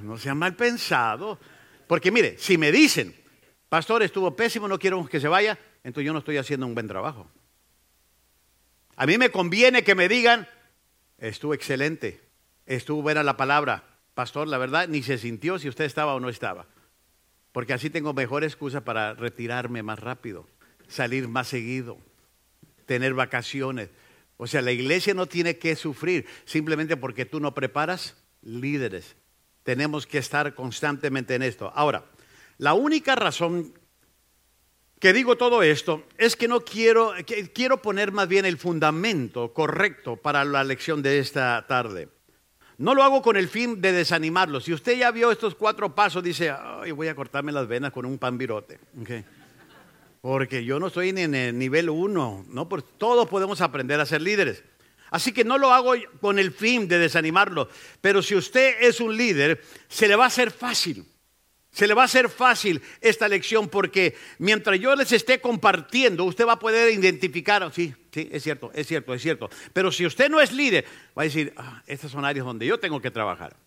No 0.03 0.17
sea 0.19 0.35
mal 0.35 0.55
pensado. 0.55 1.39
Porque 1.87 2.11
mire, 2.11 2.37
si 2.37 2.57
me 2.57 2.71
dicen, 2.71 3.15
pastor, 3.67 4.03
estuvo 4.03 4.35
pésimo, 4.35 4.67
no 4.67 4.77
quiero 4.77 5.05
que 5.07 5.19
se 5.19 5.27
vaya, 5.27 5.57
entonces 5.83 6.05
yo 6.05 6.13
no 6.13 6.19
estoy 6.19 6.37
haciendo 6.37 6.65
un 6.65 6.73
buen 6.73 6.87
trabajo. 6.87 7.27
A 8.95 9.05
mí 9.05 9.17
me 9.17 9.31
conviene 9.31 9.83
que 9.83 9.95
me 9.95 10.07
digan, 10.07 10.47
estuvo 11.17 11.53
excelente, 11.53 12.21
estuvo 12.65 13.01
buena 13.01 13.23
la 13.23 13.37
palabra. 13.37 13.83
Pastor, 14.13 14.47
la 14.47 14.57
verdad, 14.57 14.87
ni 14.87 15.01
se 15.01 15.17
sintió 15.17 15.57
si 15.57 15.67
usted 15.67 15.85
estaba 15.85 16.13
o 16.13 16.19
no 16.19 16.29
estaba. 16.29 16.67
Porque 17.51 17.73
así 17.73 17.89
tengo 17.89 18.13
mejor 18.13 18.43
excusa 18.43 18.81
para 18.81 19.13
retirarme 19.13 19.83
más 19.83 19.99
rápido, 19.99 20.47
salir 20.87 21.27
más 21.27 21.47
seguido, 21.47 21.97
tener 22.85 23.13
vacaciones. 23.13 23.89
O 24.37 24.47
sea, 24.47 24.61
la 24.61 24.71
iglesia 24.71 25.13
no 25.13 25.25
tiene 25.25 25.57
que 25.57 25.75
sufrir 25.75 26.25
simplemente 26.45 26.97
porque 26.97 27.25
tú 27.25 27.39
no 27.39 27.53
preparas 27.53 28.15
líderes. 28.41 29.15
Tenemos 29.63 30.05
que 30.05 30.17
estar 30.17 30.53
constantemente 30.53 31.35
en 31.35 31.43
esto. 31.43 31.71
Ahora, 31.75 32.05
la 32.57 32.73
única 32.73 33.15
razón 33.15 33.73
que 35.03 35.11
digo 35.11 35.35
todo 35.35 35.63
esto 35.63 36.03
es 36.17 36.37
que 36.37 36.47
no 36.47 36.61
quiero, 36.61 37.11
quiero 37.53 37.81
poner 37.81 38.13
más 38.13 38.29
bien 38.29 38.45
el 38.45 38.57
fundamento 38.57 39.51
correcto 39.51 40.15
para 40.15 40.45
la 40.45 40.63
lección 40.63 41.01
de 41.01 41.19
esta 41.19 41.65
tarde. 41.67 42.07
No 42.77 42.95
lo 42.95 43.03
hago 43.03 43.21
con 43.21 43.35
el 43.35 43.49
fin 43.49 43.81
de 43.81 43.91
desanimarlo. 43.91 44.61
Si 44.61 44.71
usted 44.71 44.97
ya 44.97 45.11
vio 45.11 45.29
estos 45.29 45.55
cuatro 45.55 45.93
pasos, 45.93 46.23
dice, 46.23 46.51
Ay, 46.51 46.91
voy 46.91 47.09
a 47.09 47.15
cortarme 47.15 47.51
las 47.51 47.67
venas 47.67 47.91
con 47.91 48.05
un 48.05 48.17
pan 48.17 48.37
virote. 48.37 48.79
Porque 50.21 50.63
yo 50.63 50.79
no 50.79 50.87
estoy 50.87 51.09
en 51.09 51.35
el 51.35 51.57
nivel 51.59 51.89
uno, 51.89 52.45
¿no? 52.47 52.69
Porque 52.69 52.87
todos 52.97 53.27
podemos 53.27 53.59
aprender 53.59 53.99
a 53.99 54.05
ser 54.05 54.21
líderes. 54.21 54.63
Así 55.11 55.33
que 55.33 55.43
no 55.43 55.57
lo 55.57 55.73
hago 55.73 55.95
con 56.21 56.39
el 56.39 56.53
fin 56.53 56.87
de 56.87 56.97
desanimarlo. 56.97 57.67
Pero 57.99 58.21
si 58.21 58.35
usted 58.35 58.75
es 58.79 59.01
un 59.01 59.17
líder, 59.17 59.61
se 59.89 60.07
le 60.07 60.15
va 60.15 60.23
a 60.23 60.27
hacer 60.27 60.49
fácil. 60.49 61.05
Se 61.73 61.87
le 61.87 61.95
va 61.95 62.03
a 62.03 62.05
hacer 62.05 62.29
fácil 62.29 62.81
esta 63.01 63.27
lección 63.27 63.67
porque 63.67 64.15
mientras 64.37 64.79
yo 64.79 64.95
les 64.95 65.11
esté 65.11 65.41
compartiendo, 65.41 66.23
usted 66.23 66.45
va 66.45 66.53
a 66.53 66.59
poder 66.59 66.93
identificar, 66.93 67.69
sí, 67.73 67.93
sí, 68.11 68.29
es 68.31 68.43
cierto, 68.43 68.71
es 68.75 68.85
cierto, 68.85 69.13
es 69.13 69.21
cierto. 69.23 69.49
Pero 69.73 69.91
si 69.91 70.05
usted 70.05 70.29
no 70.29 70.39
es 70.39 70.51
líder, 70.51 70.85
va 71.17 71.23
a 71.23 71.25
decir, 71.25 71.51
ah, 71.57 71.81
estas 71.87 72.11
son 72.11 72.25
áreas 72.25 72.45
donde 72.45 72.67
yo 72.67 72.79
tengo 72.79 73.01
que 73.01 73.09
trabajar. 73.09 73.57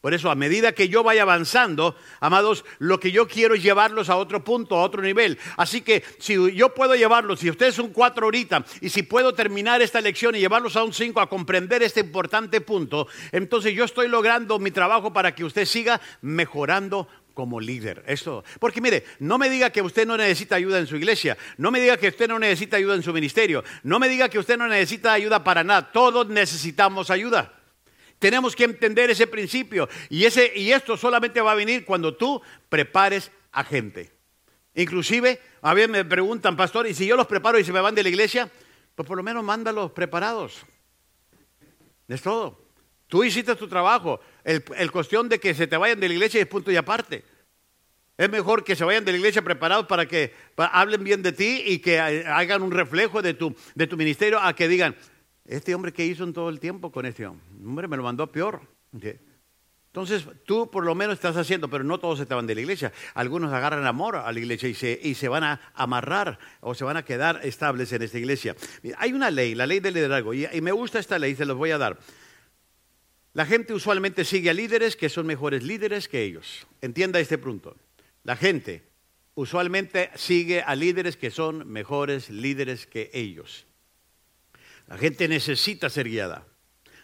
Por 0.00 0.14
eso, 0.14 0.30
a 0.30 0.34
medida 0.34 0.72
que 0.72 0.88
yo 0.88 1.02
vaya 1.02 1.22
avanzando, 1.22 1.94
amados, 2.20 2.64
lo 2.78 2.98
que 2.98 3.12
yo 3.12 3.28
quiero 3.28 3.54
es 3.54 3.62
llevarlos 3.62 4.08
a 4.08 4.16
otro 4.16 4.42
punto, 4.42 4.76
a 4.76 4.82
otro 4.82 5.02
nivel. 5.02 5.38
Así 5.58 5.82
que 5.82 6.02
si 6.18 6.54
yo 6.54 6.72
puedo 6.72 6.94
llevarlos, 6.94 7.40
si 7.40 7.50
ustedes 7.50 7.74
son 7.74 7.88
cuatro 7.88 8.24
ahorita, 8.24 8.64
y 8.80 8.88
si 8.88 9.02
puedo 9.02 9.34
terminar 9.34 9.82
esta 9.82 10.00
lección 10.00 10.34
y 10.34 10.40
llevarlos 10.40 10.76
a 10.76 10.84
un 10.84 10.94
cinco 10.94 11.20
a 11.20 11.28
comprender 11.28 11.82
este 11.82 12.00
importante 12.00 12.62
punto, 12.62 13.08
entonces 13.30 13.74
yo 13.74 13.84
estoy 13.84 14.08
logrando 14.08 14.58
mi 14.58 14.70
trabajo 14.70 15.12
para 15.12 15.34
que 15.34 15.44
usted 15.44 15.66
siga 15.66 16.00
mejorando 16.22 17.06
como 17.34 17.60
líder. 17.60 18.04
Eso. 18.06 18.44
Porque 18.58 18.80
mire, 18.80 19.04
no 19.18 19.38
me 19.38 19.48
diga 19.48 19.70
que 19.70 19.82
usted 19.82 20.06
no 20.06 20.16
necesita 20.16 20.56
ayuda 20.56 20.78
en 20.78 20.86
su 20.86 20.96
iglesia, 20.96 21.36
no 21.56 21.70
me 21.70 21.80
diga 21.80 21.96
que 21.96 22.08
usted 22.08 22.28
no 22.28 22.38
necesita 22.38 22.76
ayuda 22.76 22.94
en 22.94 23.02
su 23.02 23.12
ministerio, 23.12 23.64
no 23.82 23.98
me 23.98 24.08
diga 24.08 24.28
que 24.28 24.38
usted 24.38 24.56
no 24.56 24.68
necesita 24.68 25.12
ayuda 25.12 25.42
para 25.44 25.64
nada. 25.64 25.92
Todos 25.92 26.28
necesitamos 26.28 27.10
ayuda. 27.10 27.54
Tenemos 28.18 28.54
que 28.54 28.64
entender 28.64 29.10
ese 29.10 29.26
principio 29.26 29.88
y, 30.10 30.24
ese, 30.24 30.52
y 30.54 30.72
esto 30.72 30.96
solamente 30.96 31.40
va 31.40 31.52
a 31.52 31.54
venir 31.54 31.84
cuando 31.84 32.16
tú 32.16 32.42
prepares 32.68 33.30
a 33.52 33.64
gente. 33.64 34.12
Inclusive, 34.74 35.40
a 35.62 35.74
veces 35.74 35.90
me 35.90 36.04
preguntan, 36.04 36.56
pastor, 36.56 36.86
¿y 36.86 36.94
si 36.94 37.06
yo 37.06 37.16
los 37.16 37.26
preparo 37.26 37.58
y 37.58 37.64
se 37.64 37.72
me 37.72 37.80
van 37.80 37.94
de 37.94 38.02
la 38.02 38.08
iglesia? 38.08 38.50
Pues 38.94 39.06
por 39.08 39.16
lo 39.16 39.22
menos 39.22 39.42
mándalos 39.42 39.92
preparados. 39.92 40.64
Es 42.08 42.22
todo. 42.22 42.66
Tú 43.08 43.24
hiciste 43.24 43.56
tu 43.56 43.68
trabajo. 43.68 44.20
El, 44.44 44.90
cuestión 44.90 45.28
de 45.28 45.38
que 45.38 45.54
se 45.54 45.66
te 45.66 45.76
vayan 45.76 46.00
de 46.00 46.08
la 46.08 46.14
iglesia 46.14 46.40
es 46.40 46.46
punto 46.46 46.70
y 46.70 46.76
aparte. 46.76 47.24
Es 48.16 48.30
mejor 48.30 48.64
que 48.64 48.76
se 48.76 48.84
vayan 48.84 49.04
de 49.04 49.12
la 49.12 49.18
iglesia 49.18 49.42
preparados 49.42 49.86
para 49.86 50.06
que 50.06 50.32
hablen 50.56 51.02
bien 51.04 51.22
de 51.22 51.32
ti 51.32 51.62
y 51.66 51.78
que 51.78 51.98
hagan 51.98 52.62
un 52.62 52.70
reflejo 52.70 53.22
de 53.22 53.34
tu, 53.34 53.54
de 53.74 53.86
tu 53.86 53.96
ministerio 53.96 54.38
a 54.40 54.54
que 54.54 54.68
digan, 54.68 54.94
este 55.46 55.74
hombre 55.74 55.92
que 55.92 56.04
hizo 56.04 56.24
en 56.24 56.32
todo 56.32 56.48
el 56.48 56.60
tiempo 56.60 56.92
con 56.92 57.06
este 57.06 57.26
hombre, 57.26 57.88
me 57.88 57.96
lo 57.96 58.02
mandó 58.02 58.30
peor. 58.30 58.60
Entonces 59.92 60.24
tú 60.46 60.70
por 60.70 60.84
lo 60.84 60.94
menos 60.94 61.14
estás 61.14 61.36
haciendo, 61.36 61.68
pero 61.68 61.82
no 61.82 61.98
todos 61.98 62.26
van 62.28 62.46
de 62.46 62.54
la 62.54 62.60
iglesia. 62.60 62.92
Algunos 63.14 63.52
agarran 63.52 63.84
amor 63.86 64.16
a 64.16 64.30
la 64.30 64.38
iglesia 64.38 64.68
y 64.68 64.74
se, 64.74 65.00
y 65.02 65.14
se 65.14 65.28
van 65.28 65.42
a 65.42 65.60
amarrar 65.74 66.38
o 66.60 66.74
se 66.74 66.84
van 66.84 66.96
a 66.96 67.04
quedar 67.04 67.40
estables 67.42 67.92
en 67.92 68.02
esta 68.02 68.18
iglesia. 68.18 68.54
Hay 68.98 69.12
una 69.12 69.30
ley, 69.30 69.56
la 69.56 69.66
ley 69.66 69.80
del 69.80 69.94
liderazgo, 69.94 70.32
y, 70.32 70.46
y 70.52 70.60
me 70.60 70.70
gusta 70.70 71.00
esta 71.00 71.18
ley, 71.18 71.34
se 71.34 71.44
los 71.44 71.56
voy 71.56 71.72
a 71.72 71.78
dar. 71.78 71.98
La 73.32 73.46
gente 73.46 73.72
usualmente 73.72 74.24
sigue 74.24 74.50
a 74.50 74.54
líderes 74.54 74.96
que 74.96 75.08
son 75.08 75.26
mejores 75.26 75.62
líderes 75.62 76.08
que 76.08 76.22
ellos. 76.22 76.66
Entienda 76.80 77.20
este 77.20 77.38
punto. 77.38 77.76
La 78.24 78.36
gente 78.36 78.82
usualmente 79.34 80.10
sigue 80.16 80.62
a 80.62 80.74
líderes 80.74 81.16
que 81.16 81.30
son 81.30 81.70
mejores 81.70 82.28
líderes 82.28 82.86
que 82.86 83.10
ellos. 83.12 83.66
La 84.88 84.98
gente 84.98 85.28
necesita 85.28 85.88
ser 85.88 86.08
guiada. 86.08 86.44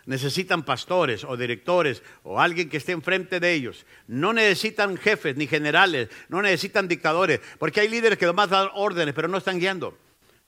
Necesitan 0.06 0.64
pastores 0.64 1.24
o 1.24 1.36
directores 1.36 2.02
o 2.22 2.40
alguien 2.40 2.68
que 2.68 2.76
esté 2.76 2.92
enfrente 2.92 3.40
de 3.40 3.52
ellos. 3.52 3.86
No 4.06 4.32
necesitan 4.32 4.96
jefes 4.96 5.36
ni 5.36 5.46
generales, 5.46 6.08
no 6.28 6.42
necesitan 6.42 6.88
dictadores, 6.88 7.40
porque 7.58 7.80
hay 7.80 7.88
líderes 7.88 8.18
que 8.18 8.26
nomás 8.26 8.50
dan 8.50 8.68
órdenes, 8.74 9.14
pero 9.14 9.28
no 9.28 9.38
están 9.38 9.58
guiando. 9.58 9.98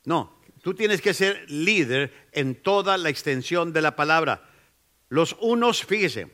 No, 0.05 0.41
tú 0.63 0.75
tienes 0.75 1.01
que 1.01 1.15
ser 1.15 1.49
líder 1.51 2.13
en 2.33 2.55
toda 2.55 2.97
la 2.99 3.09
extensión 3.09 3.73
de 3.73 3.83
la 3.83 3.97
palabra. 3.97 4.48
Los 5.09 5.37
unos, 5.41 5.85
fíjese, 5.85 6.29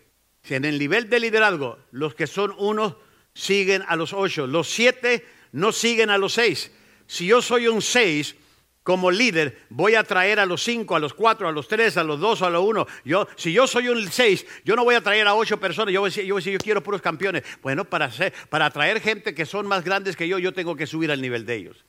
en 0.48 0.64
el 0.64 0.78
nivel 0.78 1.08
de 1.08 1.20
liderazgo, 1.20 1.78
los 1.90 2.14
que 2.14 2.26
son 2.26 2.54
unos 2.58 2.96
siguen 3.32 3.82
a 3.88 3.96
los 3.96 4.12
ocho, 4.12 4.46
los 4.46 4.68
siete 4.68 5.26
no 5.52 5.72
siguen 5.72 6.10
a 6.10 6.18
los 6.18 6.34
seis. 6.34 6.70
Si 7.06 7.26
yo 7.26 7.42
soy 7.42 7.68
un 7.68 7.82
seis, 7.82 8.36
como 8.84 9.10
líder, 9.10 9.62
voy 9.70 9.94
a 9.94 10.04
traer 10.04 10.38
a 10.38 10.44
los 10.44 10.62
cinco, 10.62 10.94
a 10.94 11.00
los 11.00 11.14
cuatro, 11.14 11.48
a 11.48 11.52
los 11.52 11.66
tres, 11.68 11.96
a 11.96 12.04
los 12.04 12.20
dos, 12.20 12.42
a 12.42 12.50
los 12.50 12.62
uno. 12.62 12.86
Yo, 13.02 13.26
si 13.34 13.50
yo 13.50 13.66
soy 13.66 13.88
un 13.88 14.10
seis, 14.12 14.44
yo 14.62 14.76
no 14.76 14.84
voy 14.84 14.94
a 14.94 15.00
traer 15.00 15.26
a 15.26 15.34
ocho 15.34 15.58
personas. 15.58 15.92
Yo 15.92 16.00
voy 16.00 16.08
a 16.08 16.10
decir, 16.10 16.26
yo, 16.26 16.38
yo 16.38 16.58
quiero 16.58 16.82
puros 16.82 17.00
campeones. 17.00 17.42
Bueno, 17.62 17.86
para, 17.86 18.10
para 18.50 18.66
atraer 18.66 19.00
gente 19.00 19.34
que 19.34 19.46
son 19.46 19.66
más 19.66 19.84
grandes 19.84 20.16
que 20.16 20.28
yo, 20.28 20.38
yo 20.38 20.52
tengo 20.52 20.76
que 20.76 20.86
subir 20.86 21.10
al 21.10 21.22
nivel 21.22 21.46
de 21.46 21.54
ellos. 21.54 21.84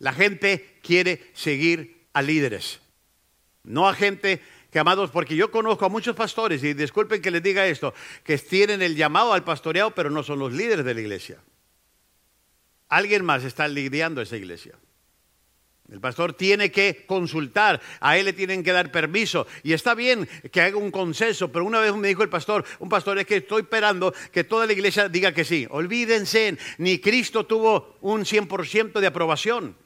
La 0.00 0.12
gente 0.12 0.80
quiere 0.82 1.30
seguir 1.34 2.08
a 2.12 2.20
líderes, 2.20 2.80
no 3.62 3.88
a 3.88 3.94
gente 3.94 4.42
que 4.70 4.78
amados, 4.78 5.10
porque 5.10 5.36
yo 5.36 5.50
conozco 5.50 5.84
a 5.84 5.88
muchos 5.88 6.14
pastores, 6.14 6.62
y 6.62 6.74
disculpen 6.74 7.20
que 7.20 7.30
les 7.30 7.42
diga 7.42 7.66
esto, 7.66 7.92
que 8.24 8.38
tienen 8.38 8.82
el 8.82 8.96
llamado 8.96 9.32
al 9.32 9.44
pastoreado, 9.44 9.90
pero 9.92 10.10
no 10.10 10.22
son 10.22 10.38
los 10.38 10.52
líderes 10.52 10.84
de 10.84 10.94
la 10.94 11.00
iglesia. 11.00 11.38
Alguien 12.88 13.24
más 13.24 13.44
está 13.44 13.68
lidiando 13.68 14.20
esa 14.20 14.36
iglesia. 14.36 14.74
El 15.90 16.00
pastor 16.00 16.34
tiene 16.34 16.70
que 16.70 17.04
consultar, 17.04 17.80
a 17.98 18.16
él 18.16 18.26
le 18.26 18.32
tienen 18.32 18.62
que 18.62 18.70
dar 18.72 18.92
permiso. 18.92 19.48
Y 19.64 19.72
está 19.72 19.94
bien 19.94 20.28
que 20.52 20.60
haga 20.60 20.76
un 20.76 20.92
consenso, 20.92 21.50
pero 21.50 21.64
una 21.64 21.80
vez 21.80 21.92
me 21.96 22.06
dijo 22.06 22.22
el 22.22 22.28
pastor, 22.28 22.64
un 22.78 22.88
pastor 22.88 23.18
es 23.18 23.26
que 23.26 23.38
estoy 23.38 23.62
esperando 23.62 24.14
que 24.30 24.44
toda 24.44 24.66
la 24.66 24.72
iglesia 24.72 25.08
diga 25.08 25.32
que 25.32 25.44
sí. 25.44 25.66
Olvídense, 25.68 26.56
ni 26.78 27.00
Cristo 27.00 27.44
tuvo 27.44 27.96
un 28.02 28.20
100% 28.20 29.00
de 29.00 29.06
aprobación. 29.06 29.76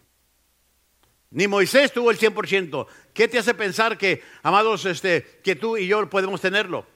Ni 1.34 1.48
Moisés 1.48 1.92
tuvo 1.92 2.12
el 2.12 2.18
100%. 2.18 2.86
¿Qué 3.12 3.26
te 3.26 3.38
hace 3.38 3.54
pensar 3.54 3.98
que, 3.98 4.22
amados, 4.44 4.86
este, 4.86 5.40
que 5.42 5.56
tú 5.56 5.76
y 5.76 5.88
yo 5.88 6.08
podemos 6.08 6.40
tenerlo? 6.40 6.86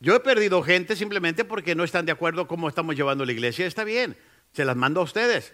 Yo 0.00 0.16
he 0.16 0.20
perdido 0.20 0.62
gente 0.62 0.96
simplemente 0.96 1.44
porque 1.44 1.74
no 1.74 1.84
están 1.84 2.06
de 2.06 2.12
acuerdo 2.12 2.48
cómo 2.48 2.70
estamos 2.70 2.96
llevando 2.96 3.26
la 3.26 3.32
iglesia. 3.32 3.66
Está 3.66 3.84
bien, 3.84 4.16
se 4.52 4.64
las 4.64 4.76
mando 4.76 5.00
a 5.00 5.04
ustedes. 5.04 5.52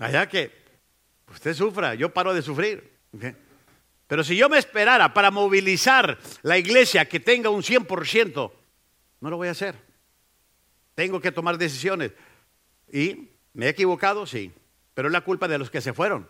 Allá 0.00 0.28
que 0.28 0.50
usted 1.32 1.54
sufra, 1.54 1.94
yo 1.94 2.12
paro 2.12 2.34
de 2.34 2.42
sufrir. 2.42 2.90
Pero 4.08 4.24
si 4.24 4.36
yo 4.36 4.48
me 4.48 4.58
esperara 4.58 5.14
para 5.14 5.30
movilizar 5.30 6.18
la 6.42 6.58
iglesia 6.58 7.08
que 7.08 7.20
tenga 7.20 7.48
un 7.48 7.62
100%, 7.62 8.52
no 9.20 9.30
lo 9.30 9.36
voy 9.36 9.46
a 9.46 9.52
hacer. 9.52 9.76
Tengo 10.96 11.20
que 11.20 11.30
tomar 11.30 11.58
decisiones. 11.58 12.10
¿Y 12.92 13.30
me 13.52 13.66
he 13.66 13.68
equivocado? 13.68 14.26
Sí. 14.26 14.50
Pero 14.96 15.08
es 15.08 15.12
la 15.12 15.20
culpa 15.20 15.46
de 15.46 15.58
los 15.58 15.68
que 15.68 15.82
se 15.82 15.92
fueron. 15.92 16.26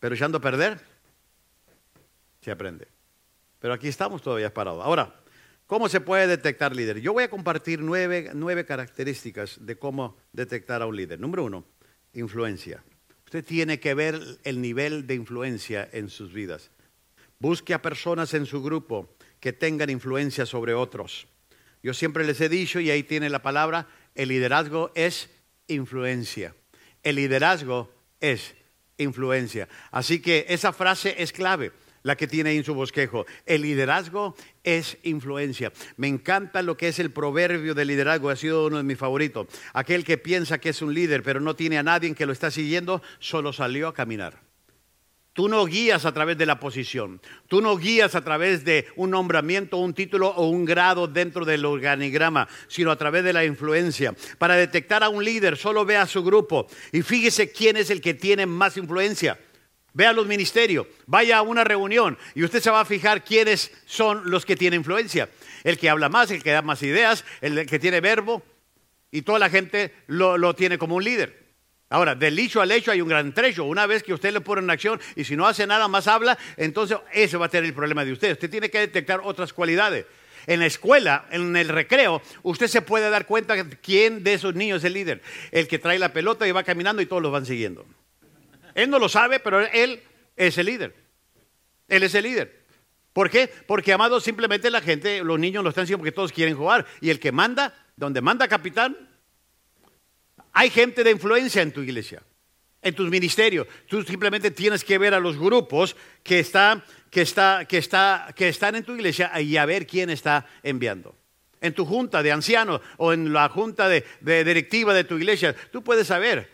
Pero 0.00 0.14
echando 0.14 0.38
a 0.38 0.40
perder, 0.40 0.80
se 2.40 2.50
aprende. 2.50 2.88
Pero 3.58 3.74
aquí 3.74 3.86
estamos 3.86 4.22
todavía 4.22 4.54
parados. 4.54 4.82
Ahora, 4.82 5.14
¿cómo 5.66 5.90
se 5.90 6.00
puede 6.00 6.26
detectar 6.26 6.74
líder? 6.74 7.02
Yo 7.02 7.12
voy 7.12 7.24
a 7.24 7.28
compartir 7.28 7.82
nueve, 7.82 8.30
nueve 8.32 8.64
características 8.64 9.58
de 9.60 9.76
cómo 9.76 10.16
detectar 10.32 10.80
a 10.80 10.86
un 10.86 10.96
líder. 10.96 11.20
Número 11.20 11.44
uno, 11.44 11.66
influencia. 12.14 12.82
Usted 13.26 13.44
tiene 13.44 13.78
que 13.78 13.92
ver 13.92 14.18
el 14.44 14.62
nivel 14.62 15.06
de 15.06 15.16
influencia 15.16 15.86
en 15.92 16.08
sus 16.08 16.32
vidas. 16.32 16.70
Busque 17.40 17.74
a 17.74 17.82
personas 17.82 18.32
en 18.32 18.46
su 18.46 18.62
grupo 18.62 19.14
que 19.38 19.52
tengan 19.52 19.90
influencia 19.90 20.46
sobre 20.46 20.72
otros. 20.72 21.26
Yo 21.82 21.92
siempre 21.92 22.24
les 22.24 22.40
he 22.40 22.48
dicho, 22.48 22.80
y 22.80 22.90
ahí 22.90 23.02
tiene 23.02 23.28
la 23.28 23.42
palabra, 23.42 23.86
el 24.14 24.30
liderazgo 24.30 24.92
es 24.94 25.28
influencia. 25.68 26.54
El 27.02 27.16
liderazgo 27.16 27.90
es 28.20 28.54
influencia. 28.98 29.68
Así 29.90 30.20
que 30.20 30.46
esa 30.48 30.72
frase 30.72 31.16
es 31.18 31.32
clave, 31.32 31.72
la 32.02 32.16
que 32.16 32.26
tiene 32.26 32.50
ahí 32.50 32.58
en 32.58 32.64
su 32.64 32.74
bosquejo. 32.74 33.26
El 33.46 33.62
liderazgo 33.62 34.34
es 34.64 34.98
influencia. 35.02 35.72
Me 35.96 36.08
encanta 36.08 36.62
lo 36.62 36.76
que 36.76 36.88
es 36.88 36.98
el 36.98 37.10
proverbio 37.10 37.74
de 37.74 37.84
liderazgo, 37.84 38.30
ha 38.30 38.36
sido 38.36 38.66
uno 38.66 38.76
de 38.76 38.82
mis 38.82 38.98
favoritos. 38.98 39.46
Aquel 39.72 40.04
que 40.04 40.18
piensa 40.18 40.58
que 40.58 40.70
es 40.70 40.82
un 40.82 40.94
líder, 40.94 41.22
pero 41.22 41.40
no 41.40 41.56
tiene 41.56 41.78
a 41.78 41.82
nadie 41.82 42.14
que 42.14 42.26
lo 42.26 42.32
está 42.32 42.50
siguiendo, 42.50 43.02
solo 43.18 43.52
salió 43.52 43.88
a 43.88 43.94
caminar. 43.94 44.51
Tú 45.34 45.48
no 45.48 45.64
guías 45.64 46.04
a 46.04 46.12
través 46.12 46.36
de 46.36 46.44
la 46.44 46.60
posición, 46.60 47.18
tú 47.48 47.62
no 47.62 47.78
guías 47.78 48.14
a 48.14 48.22
través 48.22 48.66
de 48.66 48.88
un 48.96 49.10
nombramiento, 49.10 49.78
un 49.78 49.94
título 49.94 50.28
o 50.28 50.48
un 50.48 50.66
grado 50.66 51.08
dentro 51.08 51.46
del 51.46 51.64
organigrama, 51.64 52.48
sino 52.68 52.90
a 52.90 52.96
través 52.96 53.24
de 53.24 53.32
la 53.32 53.46
influencia. 53.46 54.14
Para 54.36 54.56
detectar 54.56 55.02
a 55.02 55.08
un 55.08 55.24
líder, 55.24 55.56
solo 55.56 55.86
ve 55.86 55.96
a 55.96 56.06
su 56.06 56.22
grupo 56.22 56.66
y 56.92 57.00
fíjese 57.00 57.50
quién 57.50 57.78
es 57.78 57.88
el 57.88 58.02
que 58.02 58.12
tiene 58.12 58.44
más 58.44 58.76
influencia. 58.76 59.38
Ve 59.94 60.06
a 60.06 60.12
los 60.12 60.26
ministerios, 60.26 60.86
vaya 61.06 61.38
a 61.38 61.42
una 61.42 61.64
reunión 61.64 62.18
y 62.34 62.44
usted 62.44 62.60
se 62.60 62.70
va 62.70 62.80
a 62.80 62.84
fijar 62.84 63.24
quiénes 63.24 63.72
son 63.86 64.30
los 64.30 64.44
que 64.44 64.56
tienen 64.56 64.80
influencia. 64.80 65.30
El 65.64 65.78
que 65.78 65.88
habla 65.88 66.10
más, 66.10 66.30
el 66.30 66.42
que 66.42 66.50
da 66.50 66.60
más 66.60 66.82
ideas, 66.82 67.24
el 67.40 67.66
que 67.66 67.78
tiene 67.78 68.02
verbo. 68.02 68.42
Y 69.10 69.22
toda 69.22 69.38
la 69.38 69.50
gente 69.50 69.94
lo, 70.06 70.36
lo 70.36 70.54
tiene 70.54 70.78
como 70.78 70.96
un 70.96 71.04
líder. 71.04 71.41
Ahora, 71.92 72.14
del 72.14 72.34
dicho 72.34 72.62
al 72.62 72.72
hecho 72.72 72.90
hay 72.90 73.02
un 73.02 73.08
gran 73.08 73.34
trecho. 73.34 73.64
Una 73.64 73.84
vez 73.84 74.02
que 74.02 74.14
usted 74.14 74.32
le 74.32 74.40
pone 74.40 74.62
en 74.62 74.70
acción 74.70 74.98
y 75.14 75.24
si 75.24 75.36
no 75.36 75.46
hace 75.46 75.66
nada 75.66 75.88
más 75.88 76.08
habla, 76.08 76.38
entonces 76.56 76.96
ese 77.12 77.36
va 77.36 77.44
a 77.44 77.50
ser 77.50 77.64
el 77.64 77.74
problema 77.74 78.02
de 78.02 78.12
usted. 78.12 78.32
Usted 78.32 78.48
tiene 78.48 78.70
que 78.70 78.78
detectar 78.78 79.20
otras 79.22 79.52
cualidades. 79.52 80.06
En 80.46 80.60
la 80.60 80.66
escuela, 80.66 81.26
en 81.30 81.54
el 81.54 81.68
recreo, 81.68 82.22
usted 82.44 82.68
se 82.68 82.80
puede 82.80 83.10
dar 83.10 83.26
cuenta 83.26 83.62
quién 83.82 84.24
de 84.24 84.32
esos 84.32 84.54
niños 84.54 84.78
es 84.78 84.84
el 84.84 84.94
líder. 84.94 85.20
El 85.50 85.68
que 85.68 85.78
trae 85.78 85.98
la 85.98 86.14
pelota 86.14 86.48
y 86.48 86.52
va 86.52 86.62
caminando 86.62 87.02
y 87.02 87.06
todos 87.06 87.20
los 87.20 87.30
van 87.30 87.44
siguiendo. 87.44 87.84
Él 88.74 88.88
no 88.88 88.98
lo 88.98 89.10
sabe, 89.10 89.38
pero 89.38 89.60
él 89.60 90.02
es 90.34 90.56
el 90.56 90.64
líder. 90.64 90.94
Él 91.88 92.04
es 92.04 92.14
el 92.14 92.22
líder. 92.22 92.62
¿Por 93.12 93.28
qué? 93.28 93.50
Porque, 93.66 93.92
amado, 93.92 94.18
simplemente 94.18 94.70
la 94.70 94.80
gente, 94.80 95.22
los 95.22 95.38
niños 95.38 95.62
lo 95.62 95.68
están 95.68 95.84
haciendo 95.84 95.98
porque 95.98 96.12
todos 96.12 96.32
quieren 96.32 96.56
jugar. 96.56 96.86
Y 97.02 97.10
el 97.10 97.20
que 97.20 97.32
manda, 97.32 97.74
donde 97.96 98.22
manda 98.22 98.48
capitán, 98.48 98.96
hay 100.52 100.70
gente 100.70 101.02
de 101.02 101.10
influencia 101.10 101.62
en 101.62 101.72
tu 101.72 101.80
iglesia, 101.80 102.22
en 102.82 102.94
tus 102.94 103.08
ministerios. 103.08 103.66
Tú 103.88 104.02
simplemente 104.02 104.50
tienes 104.50 104.84
que 104.84 104.98
ver 104.98 105.14
a 105.14 105.20
los 105.20 105.38
grupos 105.38 105.96
que, 106.22 106.40
están, 106.40 106.84
que, 107.10 107.22
está, 107.22 107.64
que, 107.66 107.78
está, 107.78 108.32
que 108.36 108.48
están 108.48 108.76
en 108.76 108.84
tu 108.84 108.94
iglesia 108.94 109.40
y 109.40 109.56
a 109.56 109.66
ver 109.66 109.86
quién 109.86 110.10
está 110.10 110.46
enviando. 110.62 111.16
En 111.60 111.74
tu 111.74 111.84
junta 111.86 112.22
de 112.22 112.32
ancianos 112.32 112.80
o 112.98 113.12
en 113.12 113.32
la 113.32 113.48
junta 113.48 113.88
de, 113.88 114.04
de 114.20 114.44
directiva 114.44 114.92
de 114.92 115.04
tu 115.04 115.16
iglesia, 115.16 115.54
tú 115.70 115.82
puedes 115.82 116.08
saber. 116.08 116.50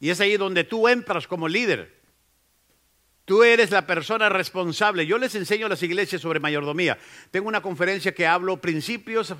Y 0.00 0.10
es 0.10 0.20
ahí 0.20 0.36
donde 0.36 0.64
tú 0.64 0.88
entras 0.88 1.26
como 1.26 1.48
líder. 1.48 1.98
Tú 3.24 3.42
eres 3.42 3.70
la 3.70 3.86
persona 3.86 4.30
responsable. 4.30 5.06
Yo 5.06 5.18
les 5.18 5.34
enseño 5.34 5.66
a 5.66 5.68
las 5.68 5.82
iglesias 5.82 6.22
sobre 6.22 6.40
mayordomía. 6.40 6.98
Tengo 7.30 7.46
una 7.46 7.60
conferencia 7.60 8.14
que 8.14 8.26
hablo 8.26 8.58
principios 8.58 9.34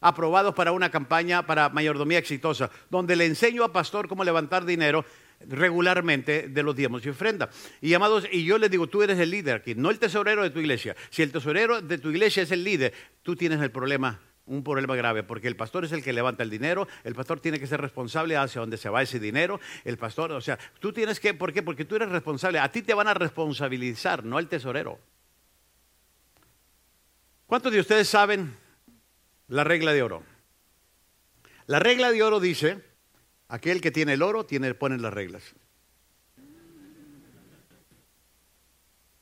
aprobados 0.00 0.54
para 0.54 0.72
una 0.72 0.90
campaña 0.90 1.46
para 1.46 1.68
mayordomía 1.68 2.18
exitosa, 2.18 2.70
donde 2.90 3.16
le 3.16 3.26
enseño 3.26 3.64
a 3.64 3.72
pastor 3.72 4.08
cómo 4.08 4.24
levantar 4.24 4.64
dinero 4.64 5.04
regularmente 5.48 6.48
de 6.48 6.62
los 6.62 6.76
diezmos 6.76 7.04
y 7.04 7.10
ofrenda. 7.10 7.50
Y 7.80 7.94
amados, 7.94 8.26
y 8.30 8.44
yo 8.44 8.58
les 8.58 8.70
digo, 8.70 8.86
tú 8.86 9.02
eres 9.02 9.18
el 9.18 9.30
líder 9.30 9.56
aquí, 9.56 9.74
no 9.74 9.90
el 9.90 9.98
tesorero 9.98 10.42
de 10.42 10.50
tu 10.50 10.60
iglesia. 10.60 10.96
Si 11.10 11.22
el 11.22 11.32
tesorero 11.32 11.80
de 11.80 11.98
tu 11.98 12.10
iglesia 12.10 12.42
es 12.42 12.50
el 12.50 12.64
líder, 12.64 12.92
tú 13.22 13.36
tienes 13.36 13.60
el 13.60 13.70
problema, 13.70 14.20
un 14.46 14.62
problema 14.62 14.94
grave, 14.96 15.22
porque 15.22 15.48
el 15.48 15.56
pastor 15.56 15.84
es 15.84 15.92
el 15.92 16.02
que 16.02 16.12
levanta 16.12 16.42
el 16.42 16.50
dinero, 16.50 16.86
el 17.02 17.14
pastor 17.14 17.40
tiene 17.40 17.58
que 17.58 17.66
ser 17.66 17.80
responsable 17.80 18.36
hacia 18.36 18.60
dónde 18.60 18.76
se 18.76 18.88
va 18.88 19.02
ese 19.02 19.18
dinero, 19.18 19.60
el 19.84 19.96
pastor, 19.96 20.32
o 20.32 20.40
sea, 20.40 20.58
tú 20.80 20.92
tienes 20.92 21.20
que, 21.20 21.34
¿por 21.34 21.52
qué? 21.52 21.62
Porque 21.62 21.84
tú 21.84 21.96
eres 21.96 22.10
responsable, 22.10 22.58
a 22.58 22.70
ti 22.70 22.82
te 22.82 22.94
van 22.94 23.08
a 23.08 23.14
responsabilizar, 23.14 24.24
no 24.24 24.38
el 24.38 24.48
tesorero. 24.48 24.98
¿Cuántos 27.46 27.72
de 27.72 27.80
ustedes 27.80 28.08
saben 28.08 28.56
la 29.54 29.62
regla 29.62 29.92
de 29.92 30.02
oro. 30.02 30.24
La 31.66 31.78
regla 31.78 32.10
de 32.10 32.24
oro 32.24 32.40
dice, 32.40 32.82
aquel 33.46 33.80
que 33.80 33.92
tiene 33.92 34.14
el 34.14 34.22
oro 34.22 34.44
tiene, 34.44 34.74
pone 34.74 34.98
las 34.98 35.14
reglas. 35.14 35.54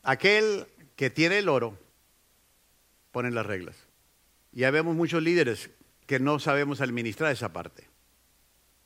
Aquel 0.03 0.67
que 0.97 1.11
tiene 1.11 1.39
el 1.39 1.51
oro 1.51 1.79
pone 3.11 3.31
las 3.31 3.45
reglas. 3.45 3.77
Ya 4.53 4.71
vemos 4.71 4.97
muchos 4.97 5.23
líderes 5.23 5.69
que 6.07 6.19
no 6.19 6.39
sabemos 6.39 6.81
administrar 6.81 7.31
esa 7.31 7.53
parte. 7.53 7.87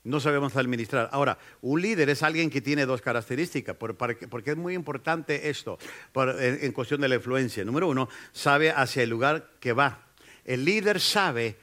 No 0.03 0.19
sabemos 0.19 0.57
administrar. 0.57 1.07
Ahora, 1.13 1.37
un 1.61 1.81
líder 1.81 2.09
es 2.09 2.23
alguien 2.23 2.49
que 2.49 2.59
tiene 2.59 2.85
dos 2.85 3.01
características, 3.01 3.77
porque 3.77 4.51
es 4.51 4.57
muy 4.57 4.73
importante 4.73 5.49
esto 5.49 5.79
en 6.13 6.73
cuestión 6.73 6.99
de 6.99 7.07
la 7.07 7.15
influencia. 7.15 7.63
Número 7.63 7.87
uno, 7.87 8.09
sabe 8.33 8.71
hacia 8.71 9.03
el 9.03 9.09
lugar 9.09 9.51
que 9.61 9.71
va. 9.71 10.06
El 10.47 10.65
líder 10.65 10.99
sabe 10.99 11.57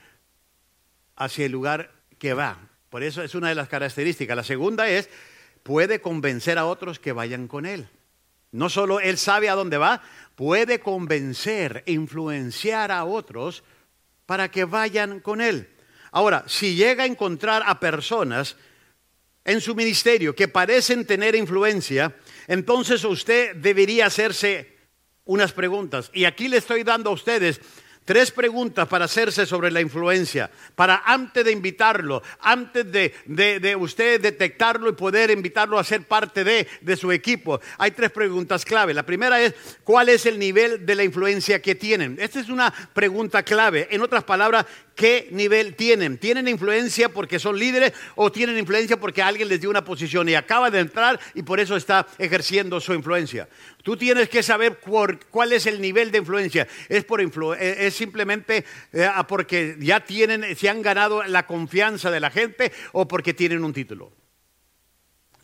hacia 1.17 1.47
el 1.47 1.53
lugar 1.53 1.91
que 2.19 2.35
va. 2.35 2.69
Por 2.91 3.03
eso 3.03 3.23
es 3.23 3.35
una 3.35 3.49
de 3.49 3.55
las 3.57 3.69
características. 3.69 4.37
La 4.37 4.45
segunda 4.45 4.89
es, 4.89 5.09
puede 5.63 6.01
convencer 6.01 6.59
a 6.59 6.67
otros 6.67 7.01
que 7.01 7.13
vayan 7.13 7.49
con 7.49 7.67
él. 7.67 7.89
No 8.53 8.69
solo 8.69 9.01
él 9.01 9.19
sabe 9.19 9.49
a 9.49 9.55
dónde 9.55 9.79
va, 9.79 10.03
puede 10.37 10.79
convencer, 10.79 11.83
influenciar 11.87 12.93
a 12.93 13.05
otros 13.05 13.65
para 14.27 14.51
que 14.51 14.65
vayan 14.65 15.19
con 15.19 15.41
él. 15.41 15.69
Ahora, 16.13 16.45
si 16.47 16.77
llega 16.77 17.05
a 17.05 17.09
encontrar 17.09 17.63
a 17.67 17.81
personas 17.81 18.57
en 19.45 19.61
su 19.61 19.75
ministerio 19.75 20.35
que 20.35 20.47
parecen 20.47 21.07
tener 21.07 21.35
influencia, 21.35 22.15
entonces 22.47 23.03
usted 23.05 23.57
debería 23.57 24.07
hacerse 24.07 24.77
unas 25.25 25.53
preguntas. 25.53 26.11
Y 26.15 26.27
aquí 26.27 26.49
le 26.49 26.59
estoy 26.59 26.85
dando 26.85 27.11
a 27.11 27.15
ustedes 27.15 27.61
Tres 28.05 28.31
preguntas 28.31 28.87
para 28.87 29.07
hacerse 29.07 29.47
sobre 29.47 29.71
la 29.71 29.81
influencia, 29.81 30.51
para 30.75 31.05
antes 31.07 31.43
de 31.43 31.53
invitarlo, 31.53 32.23
antes 32.41 32.85
de, 32.93 33.77
usted 33.79 34.21
detectarlo 34.21 34.91
y 34.91 34.93
poder 34.93 35.31
invitarlo 35.31 35.79
a 35.79 35.85
ser 35.85 36.03
parte 36.03 36.45
de, 36.45 36.69
de 36.83 36.97
su 36.99 37.11
equipo. 37.13 37.61
Hay 37.79 37.93
tres 37.93 38.11
preguntas 38.11 38.67
clave. 38.67 38.93
La 38.93 39.07
primera 39.07 39.41
es, 39.41 39.55
¿cuál 39.85 40.11
es 40.11 40.27
el 40.27 40.39
nivel 40.39 40.85
de 40.85 40.95
la 40.97 41.03
influencia 41.03 41.63
que 41.63 41.75
tienen? 41.75 42.19
Esta 42.21 42.41
es 42.41 42.51
una 42.51 42.71
pregunta 42.93 43.43
clave. 43.43 43.89
En 43.91 44.03
otras 44.03 44.25
palabras, 44.25 44.67
¿qué 44.95 45.29
nivel 45.31 45.75
tienen? 45.75 46.19
¿Tienen 46.19 46.49
influencia 46.49 47.09
porque 47.09 47.39
son 47.39 47.59
líderes 47.59 47.93
o 48.15 48.31
tienen 48.31 48.59
influencia 48.59 48.99
porque 48.99 49.23
alguien 49.23 49.49
les 49.49 49.61
dio 49.61 49.71
una 49.71 49.85
posición 49.85 50.29
y 50.29 50.35
acaba 50.35 50.71
de 50.71 50.81
entrar 50.81 51.19
y 51.35 51.43
por 51.43 51.61
eso 51.61 51.77
está 51.77 52.07
ejerciendo 52.19 52.81
su 52.81 52.95
influencia? 52.95 53.49
Tú 53.83 53.97
tienes 53.97 54.29
que 54.29 54.43
saber 54.43 54.79
cuál 55.31 55.53
es 55.53 55.67
el 55.67 55.81
nivel 55.81 56.11
de 56.11 56.19
influencia. 56.19 56.67
Es, 56.89 57.05
por 57.05 57.21
eh, 57.21 57.77
es 57.87 57.95
simplemente 57.95 58.65
eh, 58.93 59.09
porque 59.29 59.77
ya 59.79 60.01
tienen, 60.01 60.57
se 60.57 60.69
han 60.69 60.83
ganado 60.83 61.23
la 61.25 61.47
confianza 61.47 62.11
de 62.11 62.21
la 62.21 62.31
gente 62.31 62.73
o 62.93 63.07
porque 63.07 63.35
tienen 63.35 63.65
un 63.65 63.73
título. 63.73 64.13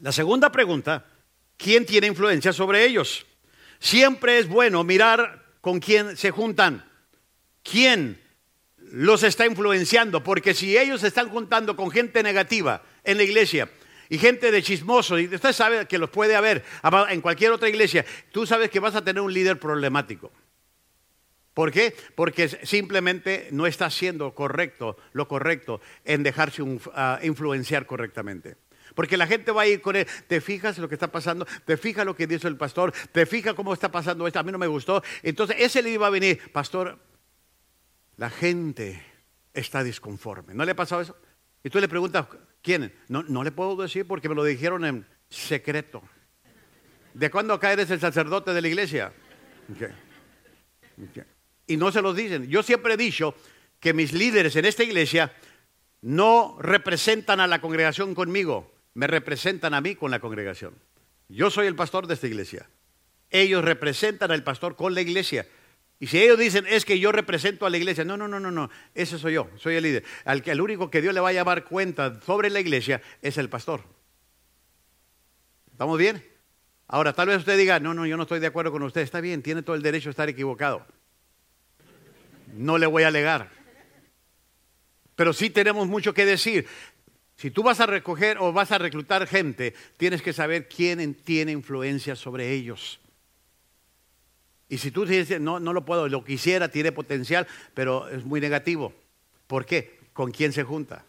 La 0.00 0.12
segunda 0.12 0.50
pregunta, 0.50 1.06
¿quién 1.56 1.84
tiene 1.84 2.06
influencia 2.06 2.52
sobre 2.52 2.84
ellos? 2.84 3.26
Siempre 3.78 4.38
es 4.38 4.48
bueno 4.48 4.82
mirar 4.84 5.44
con 5.60 5.80
quién 5.80 6.16
se 6.16 6.30
juntan. 6.30 6.86
¿Quién 7.62 8.18
los 8.92 9.22
está 9.22 9.46
influenciando? 9.46 10.22
Porque 10.22 10.54
si 10.54 10.76
ellos 10.76 11.00
se 11.00 11.08
están 11.08 11.28
juntando 11.28 11.76
con 11.76 11.90
gente 11.90 12.22
negativa 12.22 12.82
en 13.04 13.16
la 13.16 13.22
iglesia, 13.22 13.68
y 14.10 14.18
gente 14.18 14.50
de 14.50 14.62
chismoso, 14.62 15.18
y 15.18 15.32
usted 15.32 15.52
sabe 15.52 15.86
que 15.86 15.96
los 15.96 16.10
puede 16.10 16.34
haber 16.34 16.64
en 17.08 17.20
cualquier 17.20 17.52
otra 17.52 17.68
iglesia, 17.68 18.04
tú 18.32 18.44
sabes 18.44 18.68
que 18.68 18.80
vas 18.80 18.96
a 18.96 19.04
tener 19.04 19.22
un 19.22 19.32
líder 19.32 19.58
problemático. 19.60 20.32
¿Por 21.54 21.70
qué? 21.70 21.94
Porque 22.16 22.48
simplemente 22.48 23.48
no 23.52 23.66
está 23.66 23.86
haciendo 23.86 24.34
correcto, 24.34 24.96
lo 25.12 25.28
correcto 25.28 25.80
en 26.04 26.24
dejarse 26.24 26.62
ah, 26.94 27.20
influenciar 27.22 27.86
correctamente. 27.86 28.56
Porque 28.96 29.16
la 29.16 29.28
gente 29.28 29.52
va 29.52 29.62
a 29.62 29.66
ir 29.68 29.80
con 29.80 29.94
él, 29.94 30.06
te 30.26 30.40
fijas 30.40 30.78
lo 30.78 30.88
que 30.88 30.96
está 30.96 31.12
pasando, 31.12 31.46
te 31.64 31.76
fijas 31.76 32.04
lo 32.04 32.16
que 32.16 32.26
dice 32.26 32.48
el 32.48 32.56
pastor, 32.56 32.92
te 33.12 33.26
fijas 33.26 33.54
cómo 33.54 33.72
está 33.72 33.92
pasando 33.92 34.26
esto, 34.26 34.40
a 34.40 34.42
mí 34.42 34.50
no 34.50 34.58
me 34.58 34.66
gustó. 34.66 35.02
Entonces 35.22 35.56
ese 35.60 35.82
le 35.82 35.90
iba 35.90 36.08
a 36.08 36.10
venir, 36.10 36.50
pastor, 36.50 36.98
la 38.20 38.28
gente 38.28 39.02
está 39.54 39.82
disconforme. 39.82 40.52
¿No 40.52 40.66
le 40.66 40.72
ha 40.72 40.76
pasado 40.76 41.00
eso? 41.00 41.16
Y 41.64 41.70
tú 41.70 41.80
le 41.80 41.88
preguntas, 41.88 42.26
¿Quién? 42.60 42.92
No, 43.08 43.22
no 43.22 43.42
le 43.42 43.50
puedo 43.50 43.74
decir 43.76 44.06
porque 44.06 44.28
me 44.28 44.34
lo 44.34 44.44
dijeron 44.44 44.84
en 44.84 45.06
secreto. 45.30 46.02
¿De 47.14 47.30
cuándo 47.30 47.54
acá 47.54 47.72
eres 47.72 47.90
el 47.90 47.98
sacerdote 47.98 48.52
de 48.52 48.60
la 48.60 48.68
iglesia? 48.68 49.14
Y 51.66 51.78
no 51.78 51.90
se 51.90 52.02
los 52.02 52.14
dicen. 52.14 52.46
Yo 52.46 52.62
siempre 52.62 52.92
he 52.92 52.96
dicho 52.98 53.34
que 53.80 53.94
mis 53.94 54.12
líderes 54.12 54.54
en 54.54 54.66
esta 54.66 54.84
iglesia 54.84 55.32
no 56.02 56.58
representan 56.60 57.40
a 57.40 57.46
la 57.46 57.62
congregación 57.62 58.14
conmigo, 58.14 58.70
me 58.92 59.06
representan 59.06 59.72
a 59.72 59.80
mí 59.80 59.94
con 59.94 60.10
la 60.10 60.20
congregación. 60.20 60.74
Yo 61.30 61.50
soy 61.50 61.68
el 61.68 61.74
pastor 61.74 62.06
de 62.06 62.12
esta 62.12 62.26
iglesia. 62.26 62.68
Ellos 63.30 63.64
representan 63.64 64.30
al 64.30 64.44
pastor 64.44 64.76
con 64.76 64.92
la 64.92 65.00
iglesia. 65.00 65.46
Y 66.02 66.06
si 66.06 66.18
ellos 66.18 66.38
dicen, 66.38 66.64
es 66.66 66.86
que 66.86 66.98
yo 66.98 67.12
represento 67.12 67.66
a 67.66 67.70
la 67.70 67.76
iglesia, 67.76 68.04
no, 68.04 68.16
no, 68.16 68.26
no, 68.26 68.40
no, 68.40 68.50
no, 68.50 68.70
ese 68.94 69.18
soy 69.18 69.34
yo, 69.34 69.50
soy 69.56 69.76
el 69.76 69.82
líder. 69.82 70.04
Al 70.24 70.42
que 70.42 70.50
el 70.50 70.62
único 70.62 70.90
que 70.90 71.02
Dios 71.02 71.12
le 71.12 71.20
va 71.20 71.28
a 71.28 71.32
llevar 71.32 71.64
cuenta 71.64 72.18
sobre 72.22 72.48
la 72.48 72.58
iglesia 72.58 73.02
es 73.20 73.36
el 73.36 73.50
pastor. 73.50 73.84
¿Estamos 75.70 75.98
bien? 75.98 76.26
Ahora, 76.88 77.12
tal 77.12 77.28
vez 77.28 77.38
usted 77.38 77.58
diga, 77.58 77.80
no, 77.80 77.92
no, 77.92 78.06
yo 78.06 78.16
no 78.16 78.22
estoy 78.22 78.40
de 78.40 78.46
acuerdo 78.46 78.72
con 78.72 78.82
usted. 78.82 79.02
Está 79.02 79.20
bien, 79.20 79.42
tiene 79.42 79.62
todo 79.62 79.76
el 79.76 79.82
derecho 79.82 80.08
a 80.08 80.10
estar 80.10 80.28
equivocado. 80.28 80.86
No 82.54 82.78
le 82.78 82.86
voy 82.86 83.02
a 83.02 83.08
alegar. 83.08 83.50
Pero 85.16 85.34
sí 85.34 85.50
tenemos 85.50 85.86
mucho 85.86 86.14
que 86.14 86.24
decir. 86.24 86.66
Si 87.36 87.50
tú 87.50 87.62
vas 87.62 87.80
a 87.80 87.86
recoger 87.86 88.38
o 88.38 88.52
vas 88.52 88.72
a 88.72 88.78
reclutar 88.78 89.26
gente, 89.26 89.74
tienes 89.98 90.22
que 90.22 90.32
saber 90.32 90.66
quién 90.66 91.14
tiene 91.14 91.52
influencia 91.52 92.16
sobre 92.16 92.52
ellos. 92.52 93.00
Y 94.70 94.78
si 94.78 94.92
tú 94.92 95.04
dices, 95.04 95.40
no, 95.40 95.58
no 95.58 95.72
lo 95.72 95.84
puedo, 95.84 96.08
lo 96.08 96.24
quisiera, 96.24 96.68
tiene 96.68 96.92
potencial, 96.92 97.46
pero 97.74 98.08
es 98.08 98.24
muy 98.24 98.40
negativo. 98.40 98.94
¿Por 99.48 99.66
qué? 99.66 99.98
¿Con 100.12 100.30
quién 100.30 100.52
se 100.52 100.62
junta? 100.62 101.04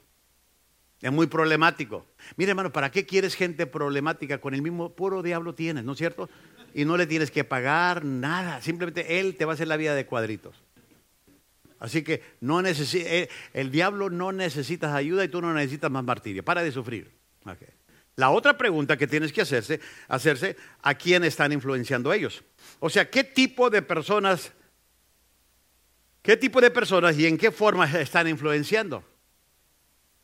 Es 1.00 1.12
muy 1.12 1.28
problemático. 1.28 2.08
Mire, 2.38 2.52
hermano, 2.52 2.72
¿para 2.72 2.90
qué 2.90 3.06
quieres 3.06 3.36
gente 3.36 3.68
problemática? 3.68 4.40
Con 4.40 4.56
el 4.56 4.64
mismo 4.64 4.90
puro 4.94 5.22
diablo 5.22 5.54
tienes, 5.54 5.84
¿no 5.84 5.92
es 5.92 6.00
cierto? 6.00 6.28
Y 6.74 6.86
no 6.86 6.98
le 6.98 7.06
tienes 7.06 7.30
que 7.30 7.44
pagar 7.44 8.04
nada. 8.04 8.62
Simplemente 8.62 9.20
él 9.20 9.36
te 9.36 9.46
va 9.46 9.52
a 9.52 9.56
hacer 9.56 9.68
la 9.68 9.78
vida 9.78 9.94
de 9.94 10.08
cuadritos. 10.08 10.56
Así 11.80 12.04
que 12.04 12.24
no 12.40 12.62
eh, 12.62 13.30
el 13.54 13.72
diablo 13.72 14.10
no 14.10 14.32
necesitas 14.32 14.94
ayuda 14.94 15.24
y 15.24 15.28
tú 15.28 15.40
no 15.40 15.54
necesitas 15.54 15.92
más 15.92 16.04
martirio. 16.04 16.44
Para 16.44 16.64
de 16.64 16.72
sufrir. 16.72 17.12
La 18.16 18.32
otra 18.32 18.58
pregunta 18.58 18.98
que 18.98 19.08
tienes 19.08 19.32
que 19.32 19.42
hacerse, 19.42 19.80
hacerse, 20.08 20.56
¿a 20.82 20.96
quién 20.96 21.24
están 21.24 21.52
influenciando 21.52 22.12
ellos? 22.12 22.44
O 22.82 22.90
sea, 22.90 23.10
¿qué 23.10 23.24
tipo 23.24 23.70
de 23.70 23.82
personas, 23.82 24.52
qué 26.22 26.36
tipo 26.36 26.60
de 26.60 26.70
personas 26.70 27.18
y 27.18 27.26
en 27.26 27.38
qué 27.38 27.50
forma 27.50 27.86
están 27.86 28.28
influenciando? 28.28 29.06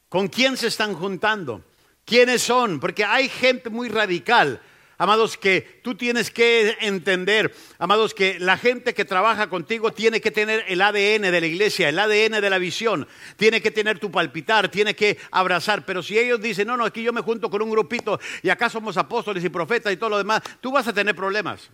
¿Con 0.10 0.28
quién 0.28 0.58
se 0.58 0.68
están 0.68 0.94
juntando? 0.94 1.64
¿Quiénes 2.04 2.42
son? 2.42 2.82
Porque 2.82 3.06
hay 3.06 3.30
gente 3.30 3.70
muy 3.70 3.88
radical 3.88 4.60
Amados, 5.00 5.38
que 5.38 5.80
tú 5.84 5.94
tienes 5.94 6.32
que 6.32 6.76
entender, 6.82 7.54
amados, 7.78 8.16
que 8.16 8.40
la 8.40 8.58
gente 8.58 8.96
que 8.96 9.06
trabaja 9.06 9.48
contigo 9.48 9.94
tiene 9.94 10.20
que 10.20 10.32
tener 10.32 10.66
el 10.68 10.82
ADN 10.82 11.22
de 11.22 11.40
la 11.40 11.46
iglesia, 11.46 11.90
el 11.90 12.00
ADN 12.00 12.42
de 12.42 12.50
la 12.50 12.58
visión, 12.58 13.08
tiene 13.36 13.62
que 13.62 13.70
tener 13.70 14.00
tu 14.00 14.10
palpitar, 14.10 14.70
tiene 14.70 14.96
que 14.96 15.20
abrazar. 15.30 15.86
Pero 15.86 16.02
si 16.02 16.18
ellos 16.18 16.42
dicen, 16.42 16.68
no, 16.68 16.78
no, 16.78 16.86
aquí 16.86 17.04
yo 17.04 17.14
me 17.14 17.22
junto 17.22 17.48
con 17.48 17.62
un 17.62 17.70
grupito 17.70 18.20
y 18.42 18.50
acá 18.50 18.72
somos 18.72 18.98
apóstoles 18.98 19.44
y 19.44 19.50
profetas 19.50 19.94
y 19.94 19.98
todo 19.98 20.10
lo 20.10 20.18
demás, 20.18 20.42
tú 20.62 20.72
vas 20.72 20.88
a 20.88 20.94
tener 20.94 21.16
problemas. 21.16 21.70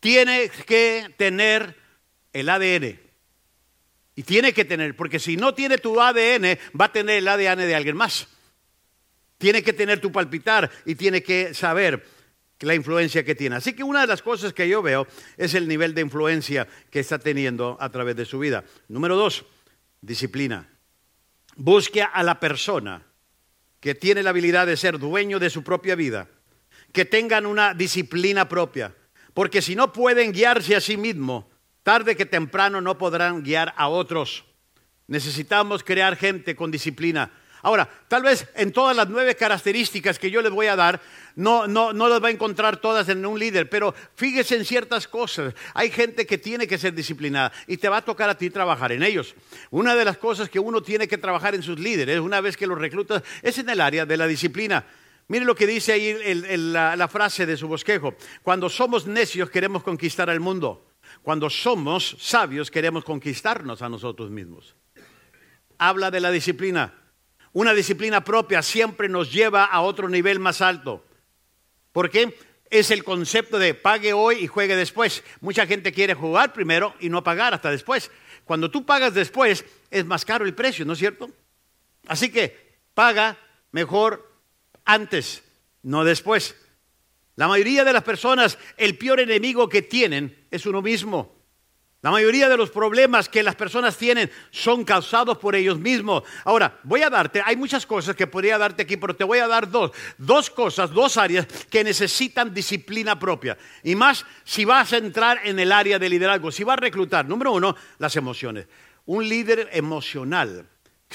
Tienes 0.00 0.50
que 0.64 1.12
tener 1.16 1.76
el 2.32 2.48
ADN. 2.48 3.00
Y 4.14 4.22
tiene 4.24 4.52
que 4.52 4.64
tener, 4.64 4.96
porque 4.96 5.18
si 5.18 5.36
no 5.36 5.54
tiene 5.54 5.78
tu 5.78 6.00
ADN, 6.00 6.58
va 6.78 6.86
a 6.86 6.92
tener 6.92 7.18
el 7.18 7.28
ADN 7.28 7.58
de 7.58 7.74
alguien 7.74 7.96
más. 7.96 8.28
Tiene 9.38 9.62
que 9.62 9.72
tener 9.72 10.00
tu 10.00 10.10
palpitar 10.10 10.70
y 10.84 10.96
tiene 10.96 11.22
que 11.22 11.54
saber 11.54 12.04
la 12.60 12.74
influencia 12.74 13.24
que 13.24 13.34
tiene. 13.34 13.56
Así 13.56 13.72
que 13.72 13.84
una 13.84 14.00
de 14.00 14.08
las 14.08 14.22
cosas 14.22 14.52
que 14.52 14.68
yo 14.68 14.82
veo 14.82 15.06
es 15.36 15.54
el 15.54 15.68
nivel 15.68 15.94
de 15.94 16.00
influencia 16.00 16.66
que 16.90 17.00
está 17.00 17.18
teniendo 17.18 17.76
a 17.80 17.90
través 17.90 18.16
de 18.16 18.24
su 18.24 18.40
vida. 18.40 18.64
Número 18.88 19.16
dos, 19.16 19.44
disciplina. 20.00 20.68
Busque 21.54 22.02
a 22.02 22.22
la 22.22 22.40
persona 22.40 23.04
que 23.80 23.94
tiene 23.94 24.22
la 24.22 24.30
habilidad 24.30 24.66
de 24.66 24.76
ser 24.76 24.98
dueño 24.98 25.38
de 25.38 25.50
su 25.50 25.62
propia 25.62 25.94
vida, 25.94 26.28
que 26.92 27.04
tengan 27.04 27.46
una 27.46 27.74
disciplina 27.74 28.48
propia, 28.48 28.94
porque 29.38 29.62
si 29.62 29.76
no 29.76 29.92
pueden 29.92 30.32
guiarse 30.32 30.74
a 30.74 30.80
sí 30.80 30.96
mismos, 30.96 31.44
tarde 31.84 32.16
que 32.16 32.26
temprano 32.26 32.80
no 32.80 32.98
podrán 32.98 33.44
guiar 33.44 33.72
a 33.76 33.86
otros. 33.86 34.44
Necesitamos 35.06 35.84
crear 35.84 36.16
gente 36.16 36.56
con 36.56 36.72
disciplina 36.72 37.30
Ahora, 37.62 37.88
tal 38.06 38.22
vez 38.22 38.46
en 38.54 38.72
todas 38.72 38.96
las 38.96 39.08
nueve 39.08 39.34
características 39.34 40.18
que 40.18 40.30
yo 40.30 40.42
les 40.42 40.52
voy 40.52 40.66
a 40.68 40.76
dar, 40.76 41.00
no, 41.34 41.66
no, 41.66 41.92
no 41.92 42.08
las 42.08 42.22
va 42.22 42.28
a 42.28 42.30
encontrar 42.30 42.76
todas 42.76 43.08
en 43.08 43.24
un 43.26 43.38
líder, 43.38 43.68
pero 43.68 43.94
fíjese 44.14 44.56
en 44.56 44.64
ciertas 44.64 45.08
cosas. 45.08 45.54
Hay 45.74 45.90
gente 45.90 46.24
que 46.26 46.38
tiene 46.38 46.66
que 46.66 46.78
ser 46.78 46.94
disciplinada 46.94 47.52
y 47.66 47.76
te 47.76 47.88
va 47.88 47.98
a 47.98 48.04
tocar 48.04 48.30
a 48.30 48.38
ti 48.38 48.50
trabajar 48.50 48.92
en 48.92 49.02
ellos. 49.02 49.34
Una 49.70 49.96
de 49.96 50.04
las 50.04 50.18
cosas 50.18 50.48
que 50.48 50.60
uno 50.60 50.82
tiene 50.82 51.08
que 51.08 51.18
trabajar 51.18 51.54
en 51.54 51.62
sus 51.62 51.78
líderes, 51.78 52.20
una 52.20 52.40
vez 52.40 52.56
que 52.56 52.66
los 52.66 52.78
reclutas, 52.78 53.22
es 53.42 53.58
en 53.58 53.68
el 53.68 53.80
área 53.80 54.06
de 54.06 54.16
la 54.16 54.26
disciplina. 54.26 54.84
Mire 55.28 55.44
lo 55.44 55.54
que 55.54 55.66
dice 55.66 55.92
ahí 55.92 56.16
la, 56.56 56.96
la 56.96 57.08
frase 57.08 57.44
de 57.44 57.56
su 57.56 57.68
bosquejo. 57.68 58.14
Cuando 58.42 58.68
somos 58.68 59.06
necios 59.06 59.50
queremos 59.50 59.82
conquistar 59.82 60.30
al 60.30 60.40
mundo. 60.40 60.86
Cuando 61.22 61.50
somos 61.50 62.16
sabios 62.18 62.70
queremos 62.70 63.04
conquistarnos 63.04 63.82
a 63.82 63.88
nosotros 63.88 64.30
mismos. 64.30 64.74
Habla 65.76 66.10
de 66.10 66.20
la 66.20 66.30
disciplina. 66.30 66.94
Una 67.52 67.74
disciplina 67.74 68.24
propia 68.24 68.62
siempre 68.62 69.08
nos 69.08 69.32
lleva 69.32 69.64
a 69.64 69.82
otro 69.82 70.08
nivel 70.08 70.38
más 70.38 70.62
alto. 70.62 71.04
¿Por 71.92 72.10
qué? 72.10 72.36
Es 72.70 72.90
el 72.90 73.04
concepto 73.04 73.58
de 73.58 73.74
pague 73.74 74.12
hoy 74.12 74.36
y 74.36 74.46
juegue 74.46 74.76
después. 74.76 75.22
Mucha 75.40 75.66
gente 75.66 75.92
quiere 75.92 76.14
jugar 76.14 76.52
primero 76.52 76.94
y 77.00 77.08
no 77.08 77.22
pagar 77.22 77.54
hasta 77.54 77.70
después. 77.70 78.10
Cuando 78.44 78.70
tú 78.70 78.86
pagas 78.86 79.12
después, 79.12 79.64
es 79.90 80.06
más 80.06 80.24
caro 80.24 80.46
el 80.46 80.54
precio, 80.54 80.84
¿no 80.84 80.94
es 80.94 80.98
cierto? 80.98 81.30
Así 82.06 82.30
que 82.30 82.78
paga 82.94 83.36
mejor 83.72 84.27
antes, 84.88 85.44
no 85.82 86.02
después. 86.02 86.56
La 87.36 87.46
mayoría 87.46 87.84
de 87.84 87.92
las 87.92 88.02
personas, 88.02 88.58
el 88.76 88.98
peor 88.98 89.20
enemigo 89.20 89.68
que 89.68 89.82
tienen 89.82 90.46
es 90.50 90.66
uno 90.66 90.82
mismo. 90.82 91.36
La 92.00 92.10
mayoría 92.10 92.48
de 92.48 92.56
los 92.56 92.70
problemas 92.70 93.28
que 93.28 93.42
las 93.42 93.54
personas 93.54 93.96
tienen 93.96 94.30
son 94.50 94.84
causados 94.84 95.36
por 95.38 95.54
ellos 95.54 95.78
mismos. 95.78 96.22
Ahora, 96.44 96.80
voy 96.84 97.02
a 97.02 97.10
darte, 97.10 97.42
hay 97.44 97.56
muchas 97.56 97.86
cosas 97.86 98.16
que 98.16 98.26
podría 98.26 98.56
darte 98.56 98.84
aquí, 98.84 98.96
pero 98.96 99.14
te 99.14 99.24
voy 99.24 99.38
a 99.38 99.48
dar 99.48 99.70
dos, 99.70 99.90
dos 100.16 100.48
cosas, 100.48 100.90
dos 100.90 101.16
áreas 101.16 101.46
que 101.68 101.84
necesitan 101.84 102.54
disciplina 102.54 103.18
propia. 103.18 103.58
Y 103.82 103.94
más 103.94 104.24
si 104.44 104.64
vas 104.64 104.92
a 104.92 104.98
entrar 104.98 105.40
en 105.44 105.58
el 105.58 105.70
área 105.70 105.98
de 105.98 106.08
liderazgo, 106.08 106.50
si 106.50 106.64
vas 106.64 106.78
a 106.78 106.80
reclutar. 106.80 107.28
Número 107.28 107.52
uno, 107.52 107.76
las 107.98 108.16
emociones. 108.16 108.66
Un 109.06 109.28
líder 109.28 109.68
emocional 109.72 110.66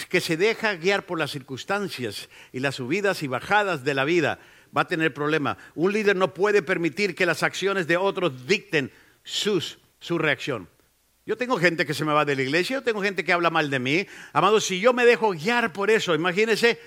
que 0.10 0.21
se 0.21 0.38
deja 0.38 0.75
guiar 0.75 1.06
por 1.06 1.19
las 1.19 1.32
circunstancias 1.32 2.29
y 2.51 2.60
las 2.60 2.75
subidas 2.75 3.23
y 3.23 3.27
bajadas 3.27 3.84
de 3.84 3.93
la 3.93 4.06
vida 4.06 4.39
va 4.75 4.82
a 4.82 4.88
tener 4.88 5.13
problema. 5.13 5.58
Un 5.75 5.93
líder 5.93 6.15
no 6.15 6.34
puede 6.34 6.62
permitir 6.62 7.15
que 7.15 7.25
las 7.25 7.43
acciones 7.43 7.88
de 7.88 7.97
otros 7.97 8.47
dicten 8.47 8.91
sus, 9.23 9.79
su 9.99 10.17
reacción. 10.17 10.67
Yo 11.25 11.38
tengo 11.38 11.58
gente 11.58 11.86
que 11.86 11.93
se 11.93 12.03
me 12.03 12.12
va 12.12 12.25
de 12.25 12.36
la 12.36 12.41
iglesia, 12.41 12.77
yo 12.77 12.84
tengo 12.84 13.01
gente 13.01 13.23
que 13.23 13.32
habla 13.32 13.49
mal 13.49 13.69
de 13.69 13.79
mí. 13.79 14.08
Amado, 14.34 14.60
si 14.60 14.79
yo 14.79 14.93
me 14.93 15.06
dejo 15.06 15.32
guiar 15.32 15.71
por 15.71 15.89
eso, 15.89 16.15
imagínese, 16.15 16.79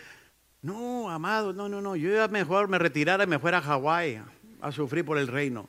no, 0.62 1.11
amado, 1.11 1.53
no, 1.53 1.69
no, 1.69 1.81
no, 1.81 1.97
yo 1.97 2.11
ya 2.11 2.29
mejor 2.29 2.69
me 2.69 2.79
retirara 2.79 3.25
y 3.25 3.29
me 3.29 3.38
fuera 3.38 3.59
a 3.59 3.62
Hawái 3.62 4.21
a 4.61 4.73
sufrir 4.73 5.05
por 5.05 5.16
el 5.16 5.29
reino. 5.29 5.69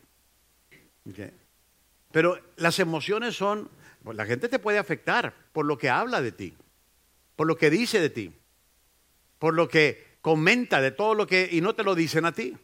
Pero 2.12 2.38
las 2.58 2.80
emociones 2.80 3.38
son, 3.38 3.69
la 4.04 4.26
gente 4.26 4.50
te 4.50 4.60
puede 4.60 4.80
afectar 4.80 5.34
por 5.54 5.65
lo 5.65 5.78
que 5.78 5.89
habla 5.89 6.21
de 6.21 6.32
ti, 6.32 6.54
por 7.38 7.47
lo 7.47 7.56
que 7.56 7.69
dice 7.69 8.02
de 8.02 8.10
ti, 8.10 8.34
por 9.39 9.54
lo 9.54 9.69
que 9.69 10.17
comenta 10.19 10.82
de 10.82 10.91
todo 10.91 11.13
lo 11.13 11.26
que, 11.26 11.47
y 11.50 11.62
no 11.62 11.73
te 11.73 11.84
lo 11.84 11.95
dicen 11.95 12.26
a 12.26 12.34
ti. 12.34 12.58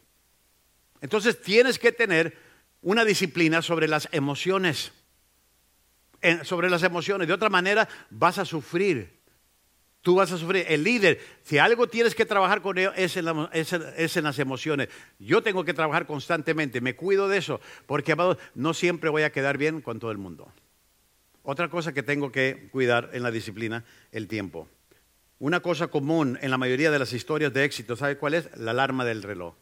Entonces 1.00 1.42
tienes 1.42 1.80
que 1.80 1.94
tener 1.94 2.38
una 2.82 3.06
disciplina 3.06 3.62
sobre 3.62 3.88
las 3.88 4.10
emociones 4.12 4.92
sobre 6.44 6.70
las 6.70 6.84
emociones. 6.84 7.28
De 7.28 7.34
otra 7.34 7.50
manera, 7.50 7.88
vas 8.10 8.38
a 8.38 8.46
sufrir. 8.46 9.22
Tú 10.02 10.16
vas 10.16 10.32
a 10.32 10.38
sufrir. 10.38 10.66
El 10.68 10.84
líder, 10.84 11.20
si 11.44 11.58
algo 11.58 11.88
tienes 11.88 12.16
que 12.16 12.26
trabajar 12.26 12.62
con 12.62 12.78
él, 12.78 12.92
es 12.96 13.18
en, 13.18 13.28
es 13.52 14.18
en 14.18 14.24
las 14.24 14.40
emociones. 14.40 14.90
Yo 15.20 15.44
tengo 15.44 15.64
que 15.64 15.74
trabajar 15.74 16.06
constantemente. 16.06 16.82
Me 16.82 16.96
cuido 16.96 17.28
de 17.28 17.38
eso. 17.38 17.62
Porque, 17.86 18.16
no 18.56 18.74
siempre 18.74 19.10
voy 19.10 19.24
a 19.24 19.32
quedar 19.32 19.58
bien 19.58 19.82
con 19.82 20.00
todo 20.00 20.12
el 20.12 20.18
mundo. 20.18 20.52
Otra 21.44 21.70
cosa 21.70 21.94
que 21.94 22.04
tengo 22.04 22.32
que 22.32 22.70
cuidar 22.72 23.10
en 23.14 23.22
la 23.22 23.30
disciplina, 23.32 23.84
el 24.12 24.28
tiempo. 24.28 24.68
Una 25.40 25.60
cosa 25.60 25.88
común 25.88 26.40
en 26.42 26.50
la 26.52 26.58
mayoría 26.58 26.90
de 26.90 27.00
las 27.00 27.12
historias 27.14 27.54
de 27.54 27.66
éxito, 27.66 27.96
¿sabe 27.96 28.18
cuál 28.18 28.34
es? 28.34 28.50
La 28.58 28.72
alarma 28.72 29.04
del 29.04 29.24
reloj. 29.24 29.56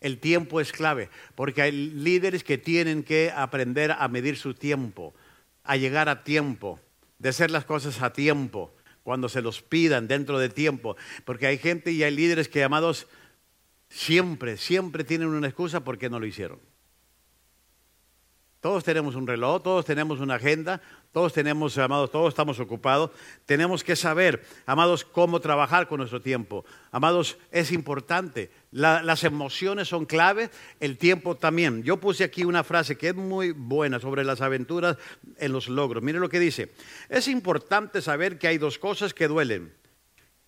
El 0.00 0.18
tiempo 0.18 0.62
es 0.62 0.72
clave, 0.72 1.10
porque 1.34 1.60
hay 1.60 1.72
líderes 1.72 2.42
que 2.42 2.56
tienen 2.56 3.02
que 3.02 3.30
aprender 3.34 3.92
a 3.92 4.08
medir 4.08 4.36
su 4.36 4.54
tiempo 4.54 5.14
a 5.62 5.76
llegar 5.76 6.08
a 6.08 6.24
tiempo, 6.24 6.80
de 7.18 7.28
hacer 7.28 7.50
las 7.50 7.64
cosas 7.64 8.00
a 8.02 8.12
tiempo, 8.12 8.74
cuando 9.02 9.28
se 9.28 9.42
los 9.42 9.62
pidan 9.62 10.08
dentro 10.08 10.38
de 10.38 10.48
tiempo. 10.48 10.96
Porque 11.24 11.46
hay 11.46 11.58
gente 11.58 11.92
y 11.92 12.02
hay 12.02 12.14
líderes 12.14 12.48
que, 12.48 12.60
llamados 12.60 13.06
siempre, 13.88 14.56
siempre 14.56 15.04
tienen 15.04 15.28
una 15.28 15.48
excusa 15.48 15.84
porque 15.84 16.08
no 16.08 16.18
lo 16.18 16.26
hicieron. 16.26 16.58
Todos 18.60 18.84
tenemos 18.84 19.14
un 19.14 19.26
reloj, 19.26 19.62
todos 19.62 19.86
tenemos 19.86 20.20
una 20.20 20.34
agenda, 20.34 20.82
todos 21.12 21.32
tenemos, 21.32 21.78
amados, 21.78 22.10
todos 22.10 22.28
estamos 22.28 22.60
ocupados. 22.60 23.10
Tenemos 23.46 23.82
que 23.82 23.96
saber, 23.96 24.44
amados, 24.66 25.02
cómo 25.02 25.40
trabajar 25.40 25.88
con 25.88 25.98
nuestro 25.98 26.20
tiempo. 26.20 26.66
Amados, 26.90 27.38
es 27.50 27.72
importante. 27.72 28.50
las 28.70 29.24
emociones 29.24 29.88
son 29.88 30.04
claves, 30.04 30.50
el 30.78 30.98
tiempo 30.98 31.36
también. 31.36 31.82
Yo 31.84 31.96
puse 31.96 32.22
aquí 32.22 32.44
una 32.44 32.62
frase 32.62 32.98
que 32.98 33.08
es 33.08 33.14
muy 33.14 33.52
buena 33.52 33.98
sobre 33.98 34.24
las 34.24 34.42
aventuras 34.42 34.98
en 35.38 35.52
los 35.52 35.68
logros. 35.68 36.02
Mire 36.02 36.20
lo 36.20 36.28
que 36.28 36.38
dice. 36.38 36.70
Es 37.08 37.28
importante 37.28 38.02
saber 38.02 38.38
que 38.38 38.48
hay 38.48 38.58
dos 38.58 38.78
cosas 38.78 39.14
que 39.14 39.26
duelen 39.26 39.72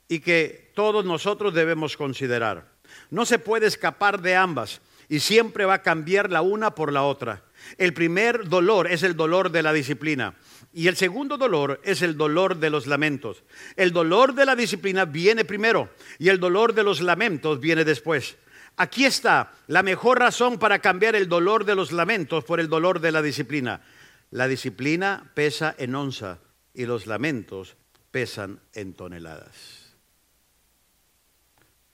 y 0.07 0.21
que 0.21 0.71
todos 0.75 1.03
nosotros 1.07 1.55
debemos 1.55 1.97
considerar. 1.97 2.73
No 3.09 3.25
se 3.25 3.39
puede 3.39 3.67
escapar 3.67 4.21
de 4.21 4.37
ambas 4.37 4.83
y 5.13 5.21
siempre 5.21 5.67
va 5.67 5.75
a 5.75 5.83
cambiar 5.83 6.33
la 6.33 6.41
una 6.41 6.75
por 6.75 6.91
la 6.91 7.03
otra. 7.03 7.43
El 7.77 7.93
primer 7.93 8.49
dolor 8.49 8.91
es 8.91 9.03
el 9.03 9.15
dolor 9.15 9.53
de 9.53 9.63
la 9.63 9.75
disciplina 9.75 10.37
y 10.73 10.89
el 10.89 10.97
segundo 10.97 11.37
dolor 11.37 11.83
es 11.85 12.01
el 12.01 12.17
dolor 12.17 12.57
de 12.57 12.71
los 12.71 12.87
lamentos. 12.87 13.45
El 13.77 13.93
dolor 13.93 14.35
de 14.35 14.47
la 14.47 14.57
disciplina 14.57 15.05
viene 15.05 15.45
primero 15.45 15.91
y 16.19 16.31
el 16.31 16.41
dolor 16.41 16.73
de 16.73 16.83
los 16.83 17.03
lamentos 17.03 17.61
viene 17.61 17.85
después. 17.85 18.39
Aquí 18.79 19.05
está 19.05 19.53
la 19.67 19.83
mejor 19.83 20.19
razón 20.19 20.59
para 20.59 20.79
cambiar 20.79 21.15
el 21.15 21.29
dolor 21.29 21.67
de 21.67 21.75
los 21.75 21.93
lamentos 21.93 22.45
por 22.45 22.59
el 22.59 22.71
dolor 22.71 22.99
de 22.99 23.13
la 23.13 23.21
disciplina. 23.21 23.83
La 24.31 24.49
disciplina 24.49 25.31
pesa 25.35 25.75
en 25.77 25.95
onza 25.95 26.39
y 26.73 26.87
los 26.87 27.07
lamentos 27.07 27.77
pesan 28.11 28.61
en 28.73 28.95
toneladas. 28.95 29.95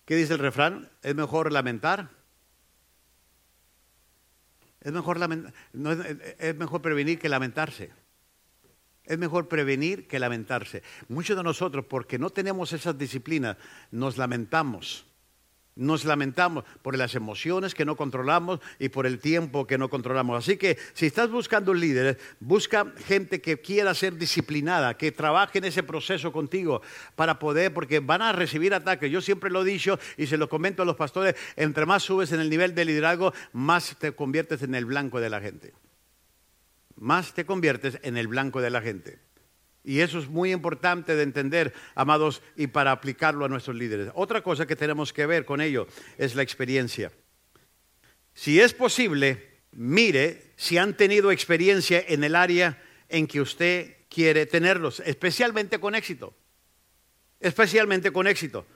¿Qué 0.05 0.15
dice 0.15 0.35
el 0.35 0.39
refrán? 0.39 0.89
¿Es 1.03 1.17
mejor 1.17 1.51
lamentar 1.51 2.17
es 4.81 4.93
mejor, 4.93 6.83
prevenir 6.83 7.19
que 7.19 7.29
lamentarse. 7.29 7.91
Es 9.05 9.19
mejor 9.19 9.49
prevenir 9.49 10.07
que 10.07 10.19
lamentarse. 10.19 10.83
Muchos 11.09 11.37
de 11.37 11.43
nosotros, 11.43 11.85
porque 11.87 12.19
no 12.19 12.31
tenemos 12.31 12.73
esas 12.73 12.97
disciplinas, 12.97 13.57
nos 13.91 14.19
lamentamos. 14.19 15.08
Nos 15.79 16.05
lamentamos 16.05 16.64
por 16.83 16.99
las 16.99 17.14
emociones 17.14 17.73
que 17.73 17.85
no 17.85 17.95
controlamos 17.95 18.59
y 18.81 18.88
por 18.88 19.07
el 19.07 19.21
tiempo 19.21 19.64
que 19.64 19.79
no 19.79 19.88
controlamos. 19.88 20.45
Así 20.45 20.57
que 20.57 20.77
si 20.93 21.07
estás 21.07 21.31
buscando 21.31 21.71
un 21.71 21.79
líder, 21.79 22.19
busca 22.41 22.93
gente 23.07 23.41
que 23.41 23.61
quiera 23.61 23.95
ser 23.95 24.17
disciplinada, 24.17 24.97
que 24.97 25.12
trabaje 25.12 25.59
en 25.59 25.67
ese 25.67 25.85
proceso 25.85 26.33
contigo 26.33 26.83
para 27.14 27.38
poder, 27.38 27.73
porque 27.73 28.01
van 28.01 28.23
a 28.23 28.33
recibir 28.33 28.75
ataques. 28.75 29.09
Yo 29.09 29.21
siempre 29.21 29.51
lo 29.51 29.62
he 29.62 29.67
dicho 29.67 30.01
y 30.17 30.27
se 30.27 30.37
lo 30.37 30.49
comento 30.49 30.83
a 30.83 30.85
los 30.85 30.97
pastores, 30.97 31.37
entre 31.55 31.87
más 31.87 32.03
subes 32.03 32.33
en 32.33 32.41
el 32.41 32.51
nivel 32.51 32.75
de 32.75 32.85
liderazgo, 32.85 33.33
más 33.53 33.97
te 34.01 34.11
conviertes 34.11 34.62
en 34.62 34.75
el 34.75 34.85
blanco 34.85 35.21
de 35.21 35.31
la 35.31 35.41
gente. 35.41 35.75
Más 36.97 37.35
te 37.35 37.47
conviertes 37.47 38.01
en 38.03 38.17
el 38.17 38.27
blanco 38.27 38.61
de 38.61 38.71
la 38.71 38.83
gente. 38.83 39.28
Y 39.88 40.03
eso 40.03 40.18
es 40.18 40.29
muy 40.29 40.53
importante 40.53 41.16
de 41.16 41.22
entender, 41.22 41.72
amados, 41.94 42.42
y 42.57 42.66
para 42.66 42.92
aplicarlo 42.92 43.46
a 43.46 43.48
nuestros 43.48 43.74
líderes. 43.74 44.11
Otra 44.14 44.42
cosa 44.42 44.66
que 44.66 44.77
tenemos 44.77 45.14
que 45.14 45.24
ver 45.24 45.46
con 45.46 45.62
ello 45.62 45.87
es 46.18 46.35
la 46.35 46.42
experiencia. 46.42 47.11
Si 48.35 48.61
es 48.61 48.74
posible, 48.74 49.62
mire 49.72 50.53
si 50.57 50.77
han 50.77 50.94
tenido 50.94 51.31
experiencia 51.31 52.05
en 52.07 52.22
el 52.22 52.37
área 52.37 52.83
en 53.09 53.27
que 53.27 53.40
usted 53.40 53.96
quiere 54.11 54.44
tenerlos, 54.44 55.01
especialmente 55.07 55.81
con 55.81 55.94
éxito. 55.94 56.35
Especialmente 57.40 58.12
con 58.12 58.27
éxito. 58.27 58.66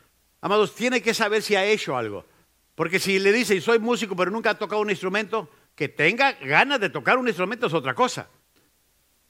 Amados, 0.40 0.75
tiene 0.75 1.03
que 1.03 1.12
saber 1.12 1.42
si 1.42 1.57
ha 1.57 1.66
hecho 1.66 1.94
algo. 1.94 2.25
Porque 2.75 2.98
si 2.98 3.18
le 3.18 3.33
dice, 3.33 3.61
soy 3.61 3.79
músico, 3.79 4.16
pero 4.16 4.31
nunca 4.31 4.48
ha 4.48 4.59
tocado 4.59 4.81
un 4.81 4.88
instrumento, 4.88 5.51
que 5.75 5.90
tenga 5.90 6.33
ganas 6.33 6.81
de 6.81 6.88
tocar 6.88 7.18
un 7.18 7.29
instrumento 7.29 7.66
es 7.66 7.75
otra 7.75 7.92
cosa. 7.92 8.31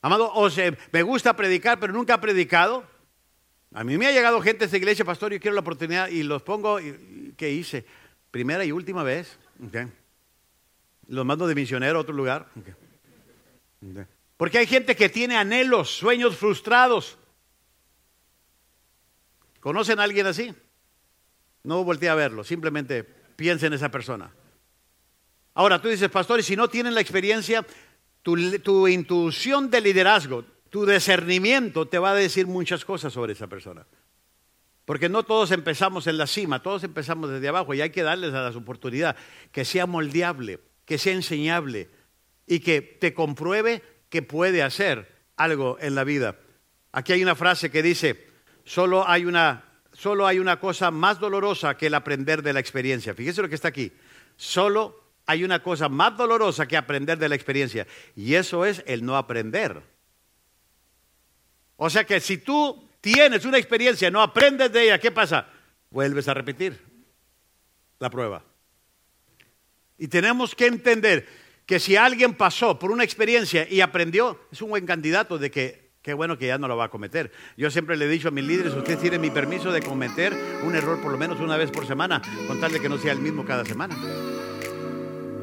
Amado, 0.02 0.32
o 0.34 0.50
sea, 0.50 0.76
me 0.90 1.02
gusta 1.02 1.34
predicar, 1.36 1.78
pero 1.78 1.92
nunca 1.92 2.14
ha 2.14 2.20
predicado. 2.20 2.84
A 3.72 3.84
mí 3.84 3.96
me 3.96 4.06
ha 4.06 4.12
llegado 4.12 4.40
gente 4.42 4.58
de 4.58 4.64
esta 4.66 4.76
iglesia, 4.76 5.04
pastor, 5.04 5.32
yo 5.32 5.40
quiero 5.40 5.54
la 5.54 5.60
oportunidad 5.60 6.08
y 6.08 6.24
los 6.24 6.42
pongo, 6.42 6.78
¿qué 7.36 7.50
hice? 7.50 7.86
Primera 8.32 8.64
y 8.64 8.72
última 8.72 9.04
vez. 9.04 9.38
Los 11.06 11.24
mando 11.24 11.46
de 11.46 11.54
misionero 11.54 11.98
a 11.98 12.02
otro 12.02 12.14
lugar. 12.14 12.48
Porque 14.36 14.58
hay 14.58 14.66
gente 14.66 14.96
que 14.96 15.08
tiene 15.08 15.36
anhelos, 15.36 15.96
sueños 15.96 16.36
frustrados. 16.36 17.16
¿Conocen 19.60 20.00
a 20.00 20.02
alguien 20.02 20.26
así? 20.26 20.52
No 21.62 21.84
volteé 21.84 22.08
a 22.08 22.16
verlo, 22.16 22.42
simplemente 22.42 23.04
piensa 23.04 23.68
en 23.68 23.74
esa 23.74 23.88
persona. 23.88 24.32
Ahora 25.54 25.80
tú 25.80 25.88
dices, 25.88 26.10
pastor, 26.10 26.40
y 26.40 26.42
si 26.42 26.56
no 26.56 26.68
tienen 26.68 26.94
la 26.94 27.00
experiencia, 27.00 27.64
tu, 28.22 28.88
intuición 28.88 29.70
de 29.70 29.80
liderazgo, 29.80 30.44
tu 30.70 30.86
discernimiento 30.86 31.86
te 31.86 31.98
va 31.98 32.12
a 32.12 32.14
decir 32.14 32.46
muchas 32.46 32.84
cosas 32.84 33.12
sobre 33.12 33.32
esa 33.32 33.48
persona. 33.48 33.86
Porque 34.84 35.08
no 35.08 35.22
todos 35.22 35.50
empezamos 35.52 36.06
en 36.06 36.18
la 36.18 36.26
cima, 36.26 36.62
todos 36.62 36.82
empezamos 36.84 37.30
desde 37.30 37.48
abajo 37.48 37.74
y 37.74 37.80
hay 37.80 37.90
que 37.90 38.02
darles 38.02 38.34
a 38.34 38.42
las 38.42 38.56
oportunidad 38.56 39.16
que 39.52 39.64
sea 39.64 39.86
moldeable, 39.86 40.60
que 40.84 40.98
sea 40.98 41.12
enseñable 41.12 41.88
y 42.46 42.60
que 42.60 42.80
te 42.82 43.14
compruebe 43.14 43.82
que 44.08 44.22
puede 44.22 44.62
hacer 44.62 45.12
algo 45.36 45.78
en 45.80 45.94
la 45.94 46.04
vida. 46.04 46.36
Aquí 46.90 47.12
hay 47.12 47.22
una 47.22 47.34
frase 47.34 47.70
que 47.70 47.82
dice, 47.82 48.26
solo 48.64 49.08
hay 49.08 49.24
una, 49.24 49.64
solo 49.92 50.26
hay 50.26 50.38
una 50.38 50.58
cosa 50.58 50.90
más 50.90 51.20
dolorosa 51.20 51.76
que 51.76 51.86
el 51.86 51.94
aprender 51.94 52.42
de 52.42 52.52
la 52.52 52.60
experiencia. 52.60 53.14
Fíjese 53.14 53.42
lo 53.42 53.48
que 53.48 53.54
está 53.54 53.68
aquí. 53.68 53.92
Solo 54.36 55.01
hay 55.26 55.44
una 55.44 55.62
cosa 55.62 55.88
más 55.88 56.16
dolorosa 56.16 56.66
que 56.66 56.76
aprender 56.76 57.18
de 57.18 57.28
la 57.28 57.34
experiencia 57.34 57.86
y 58.16 58.34
eso 58.34 58.64
es 58.64 58.82
el 58.86 59.04
no 59.04 59.16
aprender. 59.16 59.82
O 61.76 61.90
sea 61.90 62.04
que 62.04 62.20
si 62.20 62.38
tú 62.38 62.88
tienes 63.00 63.44
una 63.44 63.58
experiencia, 63.58 64.10
no 64.10 64.22
aprendes 64.22 64.72
de 64.72 64.84
ella, 64.84 64.98
¿qué 64.98 65.10
pasa? 65.10 65.48
Vuelves 65.90 66.28
a 66.28 66.34
repetir 66.34 66.80
la 67.98 68.10
prueba. 68.10 68.44
Y 69.98 70.08
tenemos 70.08 70.54
que 70.54 70.66
entender 70.66 71.26
que 71.66 71.78
si 71.78 71.96
alguien 71.96 72.34
pasó 72.34 72.78
por 72.78 72.90
una 72.90 73.04
experiencia 73.04 73.66
y 73.68 73.80
aprendió, 73.80 74.40
es 74.50 74.60
un 74.62 74.70
buen 74.70 74.86
candidato 74.86 75.38
de 75.38 75.50
que 75.50 75.92
qué 76.02 76.12
bueno 76.14 76.36
que 76.36 76.48
ya 76.48 76.58
no 76.58 76.66
lo 76.66 76.76
va 76.76 76.86
a 76.86 76.90
cometer. 76.90 77.32
Yo 77.56 77.70
siempre 77.70 77.96
le 77.96 78.06
he 78.06 78.08
dicho 78.08 78.28
a 78.28 78.32
mis 78.32 78.44
líderes, 78.44 78.74
ustedes 78.74 79.00
tienen 79.00 79.20
mi 79.20 79.30
permiso 79.30 79.70
de 79.70 79.80
cometer 79.80 80.34
un 80.64 80.74
error 80.74 81.00
por 81.00 81.12
lo 81.12 81.18
menos 81.18 81.40
una 81.40 81.56
vez 81.56 81.70
por 81.70 81.86
semana, 81.86 82.20
con 82.48 82.60
tal 82.60 82.72
de 82.72 82.80
que 82.80 82.88
no 82.88 82.98
sea 82.98 83.12
el 83.12 83.20
mismo 83.20 83.44
cada 83.44 83.64
semana. 83.64 83.96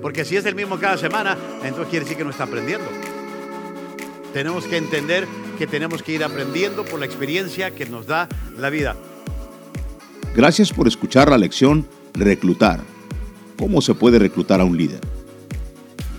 Porque 0.01 0.25
si 0.25 0.37
es 0.37 0.45
el 0.45 0.55
mismo 0.55 0.79
cada 0.79 0.97
semana, 0.97 1.37
entonces 1.63 1.87
quiere 1.89 2.05
decir 2.05 2.17
que 2.17 2.23
no 2.23 2.29
está 2.29 2.45
aprendiendo. 2.45 2.87
Tenemos 4.33 4.65
que 4.65 4.77
entender 4.77 5.27
que 5.57 5.67
tenemos 5.67 6.03
que 6.03 6.13
ir 6.13 6.23
aprendiendo 6.23 6.85
por 6.85 6.99
la 6.99 7.05
experiencia 7.05 7.71
que 7.71 7.85
nos 7.85 8.05
da 8.05 8.29
la 8.57 8.69
vida. 8.69 8.95
Gracias 10.35 10.71
por 10.71 10.87
escuchar 10.87 11.29
la 11.29 11.37
lección 11.37 11.85
Reclutar. 12.13 12.81
¿Cómo 13.57 13.81
se 13.81 13.93
puede 13.93 14.19
reclutar 14.19 14.61
a 14.61 14.65
un 14.65 14.77
líder? 14.77 14.99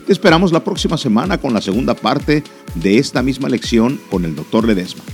Te 0.06 0.12
esperamos 0.12 0.52
la 0.52 0.64
próxima 0.64 0.96
semana 0.96 1.38
con 1.38 1.54
la 1.54 1.60
segunda 1.60 1.94
parte 1.94 2.42
de 2.74 2.98
esta 2.98 3.22
misma 3.22 3.48
lección 3.48 4.00
con 4.10 4.24
el 4.24 4.34
Dr. 4.34 4.66
Ledesma. 4.66 5.04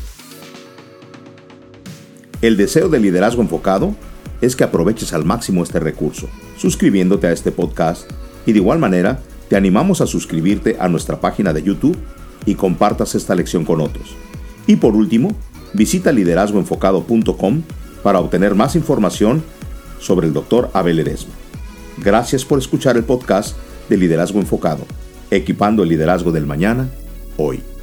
El 2.41 2.57
deseo 2.57 2.89
de 2.89 3.01
liderazgo 3.01 3.43
enfocado 3.43 3.95
es 4.41 4.57
que 4.57 4.65
aproveches 4.65 5.13
al 5.13 5.25
máximo 5.25 5.63
este 5.63 5.81
recurso, 5.81 6.29
suscribiéndote 6.57 7.27
a 7.27 7.33
este 7.33 7.53
podcast 7.53 8.11
y 8.47 8.53
de 8.53 8.59
igual 8.59 8.79
manera, 8.79 9.21
te 9.49 9.57
animamos 9.57 10.01
a 10.01 10.07
suscribirte 10.07 10.77
a 10.81 10.89
nuestra 10.89 11.21
página 11.21 11.53
de 11.53 11.63
YouTube 11.63 11.97
y 12.47 12.55
compartas 12.55 13.15
esta 13.15 13.35
lección 13.35 13.65
con 13.65 13.81
otros. 13.81 14.17
Y 14.67 14.77
por 14.77 14.95
último, 14.95 15.37
visita 15.73 16.13
liderazgoenfocado.com 16.13 17.63
para 18.03 18.21
obtener 18.21 18.55
más 18.55 18.77
información 18.77 19.43
sobre 19.99 20.29
el 20.29 20.33
Dr. 20.33 20.71
Abel 20.73 21.01
Edesma. 21.01 21.35
Gracias 21.99 22.45
por 22.45 22.59
escuchar 22.59 22.97
el 22.97 23.05
podcast 23.05 23.57
de 23.89 23.97
Liderazgo 23.97 24.39
Enfocado, 24.39 24.85
equipando 25.31 25.83
el 25.83 25.89
liderazgo 25.89 26.31
del 26.31 26.47
mañana, 26.47 26.89
hoy. 27.37 27.76